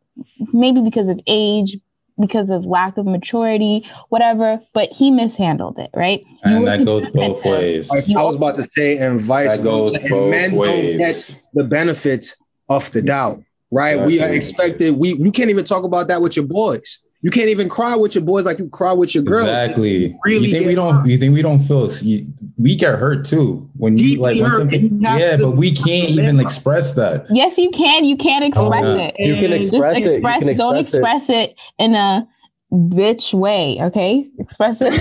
[0.53, 1.76] Maybe because of age,
[2.20, 6.22] because of lack of maturity, whatever, but he mishandled it, right?
[6.45, 7.91] And were that goes both ways.
[7.91, 10.03] I I was about to say, and vice goes versa.
[10.03, 12.37] And both men don't get the benefit
[12.68, 14.00] of the doubt, right?
[14.00, 14.96] We are expected.
[14.96, 17.00] We you can't even talk about that with your boys.
[17.22, 19.46] You can't even cry with your boys like you cry with your girl.
[19.46, 20.14] Exactly.
[20.24, 21.06] Really you think we don't?
[21.06, 21.90] You think we don't feel?
[21.90, 22.26] You,
[22.58, 24.80] we get hurt too when you Deeply like when something.
[24.80, 27.26] and you have Yeah, but we can't even express that.
[27.30, 28.04] Yes, you can.
[28.04, 28.96] You can't oh, express no.
[28.98, 29.14] it.
[29.18, 30.14] You can express just it.
[30.16, 31.50] Express, can don't express it.
[31.50, 32.28] it in a
[32.72, 34.98] bitch way okay express it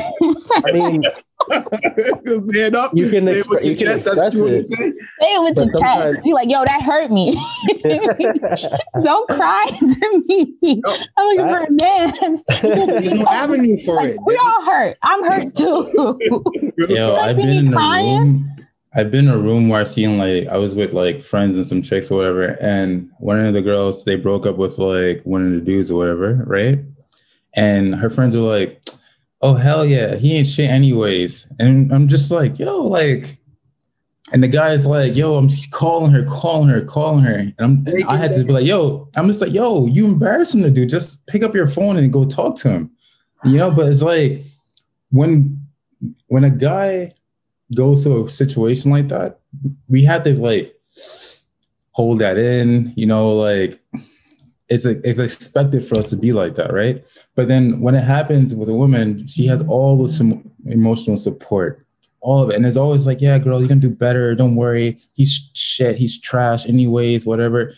[0.65, 1.03] I mean,
[2.25, 2.91] Man up.
[2.95, 4.95] You can say expre- with you can chest, that's what you express wanna it.
[4.95, 4.99] say?
[5.21, 6.23] Say it with But your sometimes- chest.
[6.23, 7.31] Be like, yo, that hurt me.
[9.01, 10.55] Don't cry to me.
[10.61, 12.43] No, I'm looking for a man.
[13.01, 14.19] There's no avenue for Like, it.
[14.25, 14.97] we all hurt.
[15.01, 16.17] I'm hurt too.
[16.89, 18.47] Yo, I've been in a room.
[18.93, 21.65] I've been in a room where I seen like I was with like friends and
[21.65, 25.45] some chicks or whatever, and one of the girls they broke up with like one
[25.45, 26.79] of the dudes or whatever, right?
[27.53, 28.80] And her friends were like,
[29.41, 33.37] "Oh hell yeah, he ain't shit anyways." And I'm just like, "Yo, like,"
[34.31, 38.03] and the guy's like, "Yo, I'm calling her, calling her, calling her," and I'm and
[38.05, 40.89] I had to be like, "Yo," I'm just like, "Yo, you embarrassing the dude.
[40.89, 42.91] Just pick up your phone and go talk to him,"
[43.43, 43.71] you know.
[43.71, 44.43] But it's like
[45.09, 45.59] when
[46.27, 47.13] when a guy
[47.75, 49.39] goes to a situation like that,
[49.87, 50.75] we have to like
[51.91, 53.79] hold that in, you know, like
[54.71, 57.05] it's it's expected for us to be like that, right?
[57.35, 61.85] But then when it happens with a woman, she has all some emotional support,
[62.21, 64.33] all of it, and it's always like, yeah, girl, you're gonna do better.
[64.33, 64.97] Don't worry.
[65.13, 65.97] He's shit.
[65.97, 67.25] He's trash, anyways.
[67.25, 67.73] Whatever.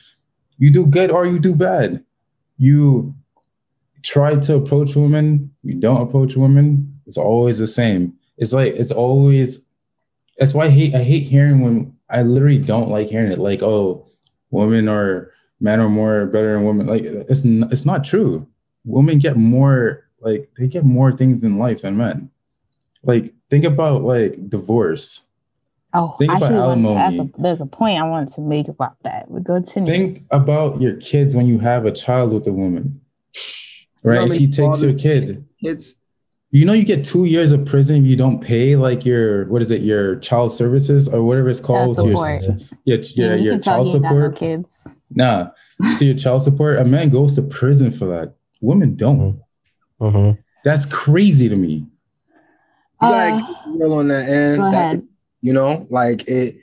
[0.60, 2.06] You do good or you do bad.
[2.60, 3.16] You
[4.04, 5.52] try to approach women.
[5.64, 7.00] You don't approach women.
[7.08, 8.14] It's always the same.
[8.38, 9.66] It's like it's always
[10.38, 13.64] that's why I hate I hate hearing when I literally don't like hearing it like
[13.64, 14.08] oh
[14.52, 18.46] women are men are more better than women like it's n- it's not true
[18.86, 22.30] women get more like they get more things in life than men
[23.04, 25.22] like think about like divorce
[25.96, 26.96] Oh, Think about actually, one- alimony.
[27.18, 29.30] that's a, there's a point I wanted to make about that.
[29.30, 33.00] We go to think about your kids when you have a child with a woman
[34.04, 35.94] right how and many she takes your kid Kids.
[36.50, 39.62] you know you get two years of prison if you don't pay like your what
[39.62, 42.60] is it your child services or whatever it's called Child your, support.
[42.86, 44.68] your, your, you your child he no support kids.
[45.16, 45.50] Nah,
[45.98, 48.34] to your child support, a man goes to prison for that.
[48.62, 49.40] Women don't.
[50.02, 50.38] Mhm.
[50.64, 51.86] That's crazy to me.
[53.02, 54.58] You gotta Uh, keep it real on that end.
[54.58, 55.04] Go That- ahead.
[55.42, 56.56] you know, like it.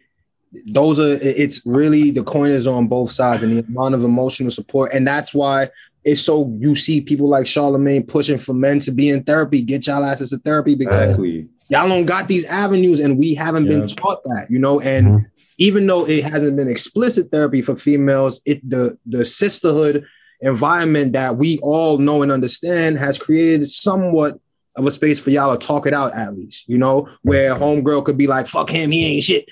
[0.66, 1.12] Those are.
[1.22, 5.07] It's really the coin is on both sides, and the amount of emotional support, and
[5.07, 5.68] that's why
[6.05, 6.53] it's so.
[6.59, 10.30] You see people like Charlamagne pushing for men to be in therapy, get y'all asses
[10.30, 11.46] to therapy because Exactly.
[11.68, 14.80] y'all don't got these avenues, and we haven't been taught that, you know.
[14.80, 15.26] And Mhm.
[15.61, 20.04] Even though it hasn't been explicit therapy for females, it the the sisterhood
[20.40, 24.40] environment that we all know and understand has created somewhat
[24.76, 28.04] of a space for y'all to talk it out at least, you know, where homegirl
[28.06, 29.44] could be like, fuck him, he ain't shit.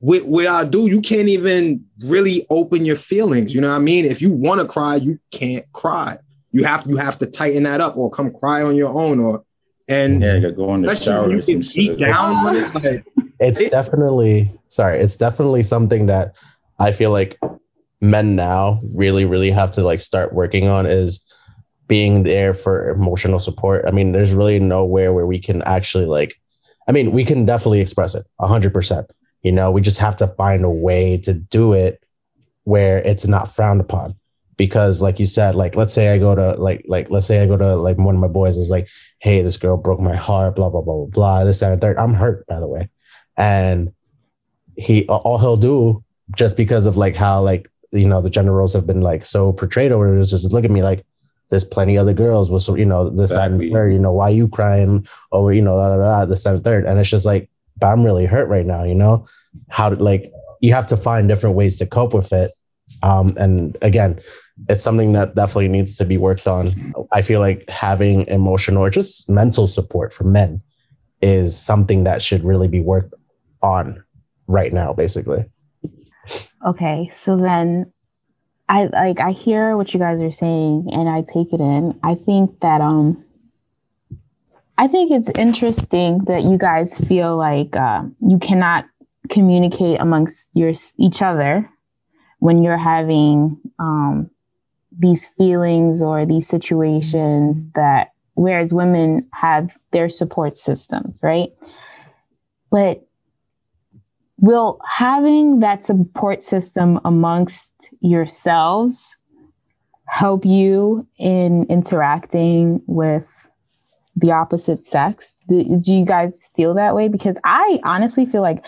[0.00, 3.54] With with our dude, you can't even really open your feelings.
[3.54, 4.04] You know what I mean?
[4.04, 6.18] If you want to cry, you can't cry.
[6.50, 9.44] You have you have to tighten that up or come cry on your own or
[9.88, 11.98] and Yeah, you go in the shower you some beat shit.
[11.98, 12.74] down on it.
[12.74, 13.06] Like,
[13.42, 15.00] It's It- definitely sorry.
[15.00, 16.32] It's definitely something that
[16.78, 17.38] I feel like
[18.00, 21.24] men now really, really have to like start working on is
[21.88, 23.84] being there for emotional support.
[23.86, 26.34] I mean, there's really nowhere where we can actually like.
[26.88, 29.06] I mean, we can definitely express it a hundred percent.
[29.42, 32.02] You know, we just have to find a way to do it
[32.64, 34.14] where it's not frowned upon.
[34.56, 37.46] Because, like you said, like let's say I go to like like let's say I
[37.46, 38.88] go to like one of my boys is like,
[39.18, 41.44] hey, this girl broke my heart, blah blah blah blah blah.
[41.44, 41.98] This that, and third.
[41.98, 42.88] I'm hurt, by the way
[43.36, 43.92] and
[44.76, 46.02] he all he'll do
[46.36, 49.52] just because of like how like you know the gender roles have been like so
[49.52, 51.04] portrayed over is just look at me like
[51.50, 54.48] there's plenty other girls with you know this that and third you know why you
[54.48, 56.86] crying over you know da, da, da, this that and third?
[56.86, 59.26] And it's just like but I'm really hurt right now you know?
[59.68, 62.52] How to like you have to find different ways to cope with it.
[63.02, 64.20] Um and again
[64.68, 66.94] it's something that definitely needs to be worked on.
[67.12, 70.62] I feel like having emotional or just mental support for men
[71.20, 73.14] is something that should really be worked
[73.62, 74.02] on
[74.46, 75.44] right now, basically.
[76.64, 77.92] Okay, so then
[78.68, 81.98] I like I hear what you guys are saying and I take it in.
[82.02, 83.24] I think that um
[84.78, 88.86] I think it's interesting that you guys feel like uh, you cannot
[89.28, 91.68] communicate amongst your each other
[92.38, 94.30] when you're having um
[94.96, 101.50] these feelings or these situations that whereas women have their support systems, right?
[102.70, 103.06] But
[104.42, 109.16] will having that support system amongst yourselves
[110.06, 113.48] help you in interacting with
[114.16, 115.36] the opposite sex?
[115.48, 117.08] Do, do you guys feel that way?
[117.08, 118.64] Because i honestly feel like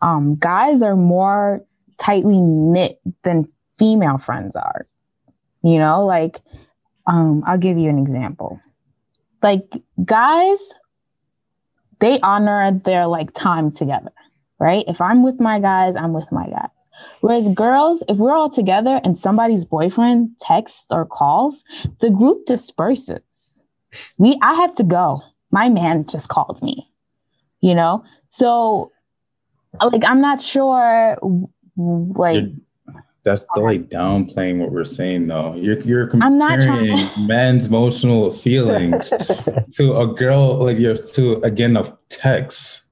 [0.00, 1.62] um, guys are more
[1.98, 3.48] tightly knit than
[3.78, 4.86] female friends are.
[5.62, 6.40] You know like
[7.08, 8.60] um, i'll give you an example.
[9.42, 10.72] Like guys
[11.98, 14.12] they honor their like time together
[14.58, 14.84] right?
[14.88, 16.68] If I'm with my guys, I'm with my guys.
[17.20, 21.62] Whereas girls, if we're all together and somebody's boyfriend texts or calls,
[22.00, 23.60] the group disperses.
[24.18, 25.20] We I have to go.
[25.50, 26.90] My man just called me.
[27.60, 28.04] you know?
[28.30, 28.92] So
[29.82, 31.16] like I'm not sure
[31.76, 32.56] like You're-
[33.24, 35.54] that's the like downplaying what we're saying though.
[35.56, 36.96] You're you're I'm not comparing
[37.26, 39.10] men's emotional feelings
[39.76, 42.82] to a girl like you're to again of text.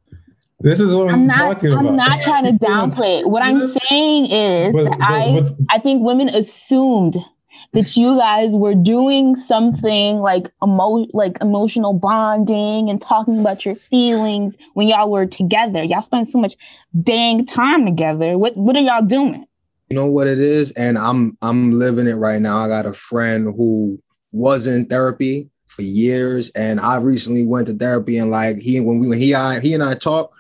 [0.65, 1.87] This is what I'm, I'm not talking about.
[1.87, 3.29] I'm not trying to downplay it.
[3.29, 7.17] What I'm saying is But- but I what's- I think women assumed
[7.75, 13.75] that you guys were doing something like emo- like emotional bonding and talking about your
[13.77, 15.83] feelings when y'all were together.
[15.83, 16.55] Y'all spent so much
[17.03, 18.39] dang time together.
[18.39, 19.45] What what are y'all doing?
[19.91, 22.59] You know what it is, and I'm I'm living it right now.
[22.59, 23.99] I got a friend who
[24.33, 28.99] was in therapy for years, and I recently went to therapy, and like he when
[29.01, 30.31] we when he I he and I talk,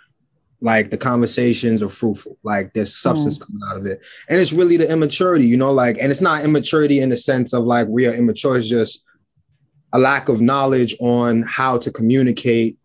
[0.65, 2.39] like the conversations are fruitful.
[2.43, 3.47] Like there's substance mm.
[3.47, 6.43] coming out of it, and it's really the immaturity, you know, like, and it's not
[6.43, 8.57] immaturity in the sense of like we are immature.
[8.57, 9.05] It's just
[9.93, 12.79] a lack of knowledge on how to communicate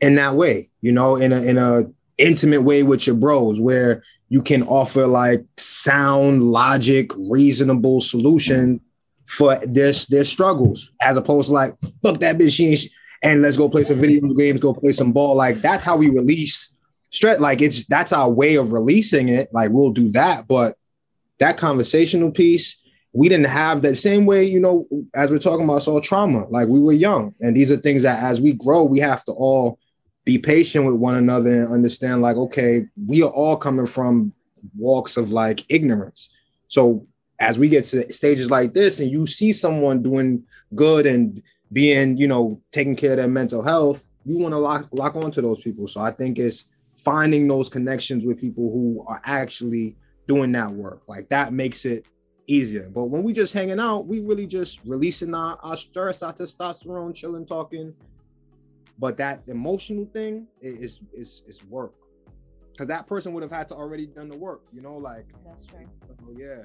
[0.00, 1.84] in that way, you know, in a in a
[2.18, 8.80] intimate way with your bros, where you can offer like sound logic, reasonable solution
[9.26, 12.88] for this their struggles, as opposed to like, fuck that bitch, she ain't sh-
[13.24, 15.34] and let's go play some video games, go play some ball.
[15.34, 16.71] Like that's how we release
[17.12, 17.38] stress.
[17.38, 19.52] Like it's that's our way of releasing it.
[19.52, 20.76] Like we'll do that, but
[21.38, 22.78] that conversational piece,
[23.12, 26.46] we didn't have that same way, you know, as we're talking about soul trauma.
[26.48, 27.34] Like we were young.
[27.40, 29.78] And these are things that as we grow, we have to all
[30.24, 34.32] be patient with one another and understand, like, okay, we are all coming from
[34.78, 36.30] walks of like ignorance.
[36.68, 37.06] So
[37.40, 40.44] as we get to stages like this and you see someone doing
[40.74, 41.42] good and
[41.72, 45.42] being, you know, taking care of their mental health, you want to lock lock onto
[45.42, 45.88] those people.
[45.88, 46.66] So I think it's
[47.04, 49.96] finding those connections with people who are actually
[50.26, 51.02] doing that work.
[51.08, 52.06] Like that makes it
[52.46, 52.88] easier.
[52.88, 57.14] But when we just hanging out, we really just releasing our, our stress, our testosterone,
[57.14, 57.94] chilling, talking.
[58.98, 61.92] But that emotional thing is is is work.
[62.78, 65.66] Cause that person would have had to already done the work, you know, like That's
[65.66, 65.84] true.
[66.26, 66.62] oh yeah.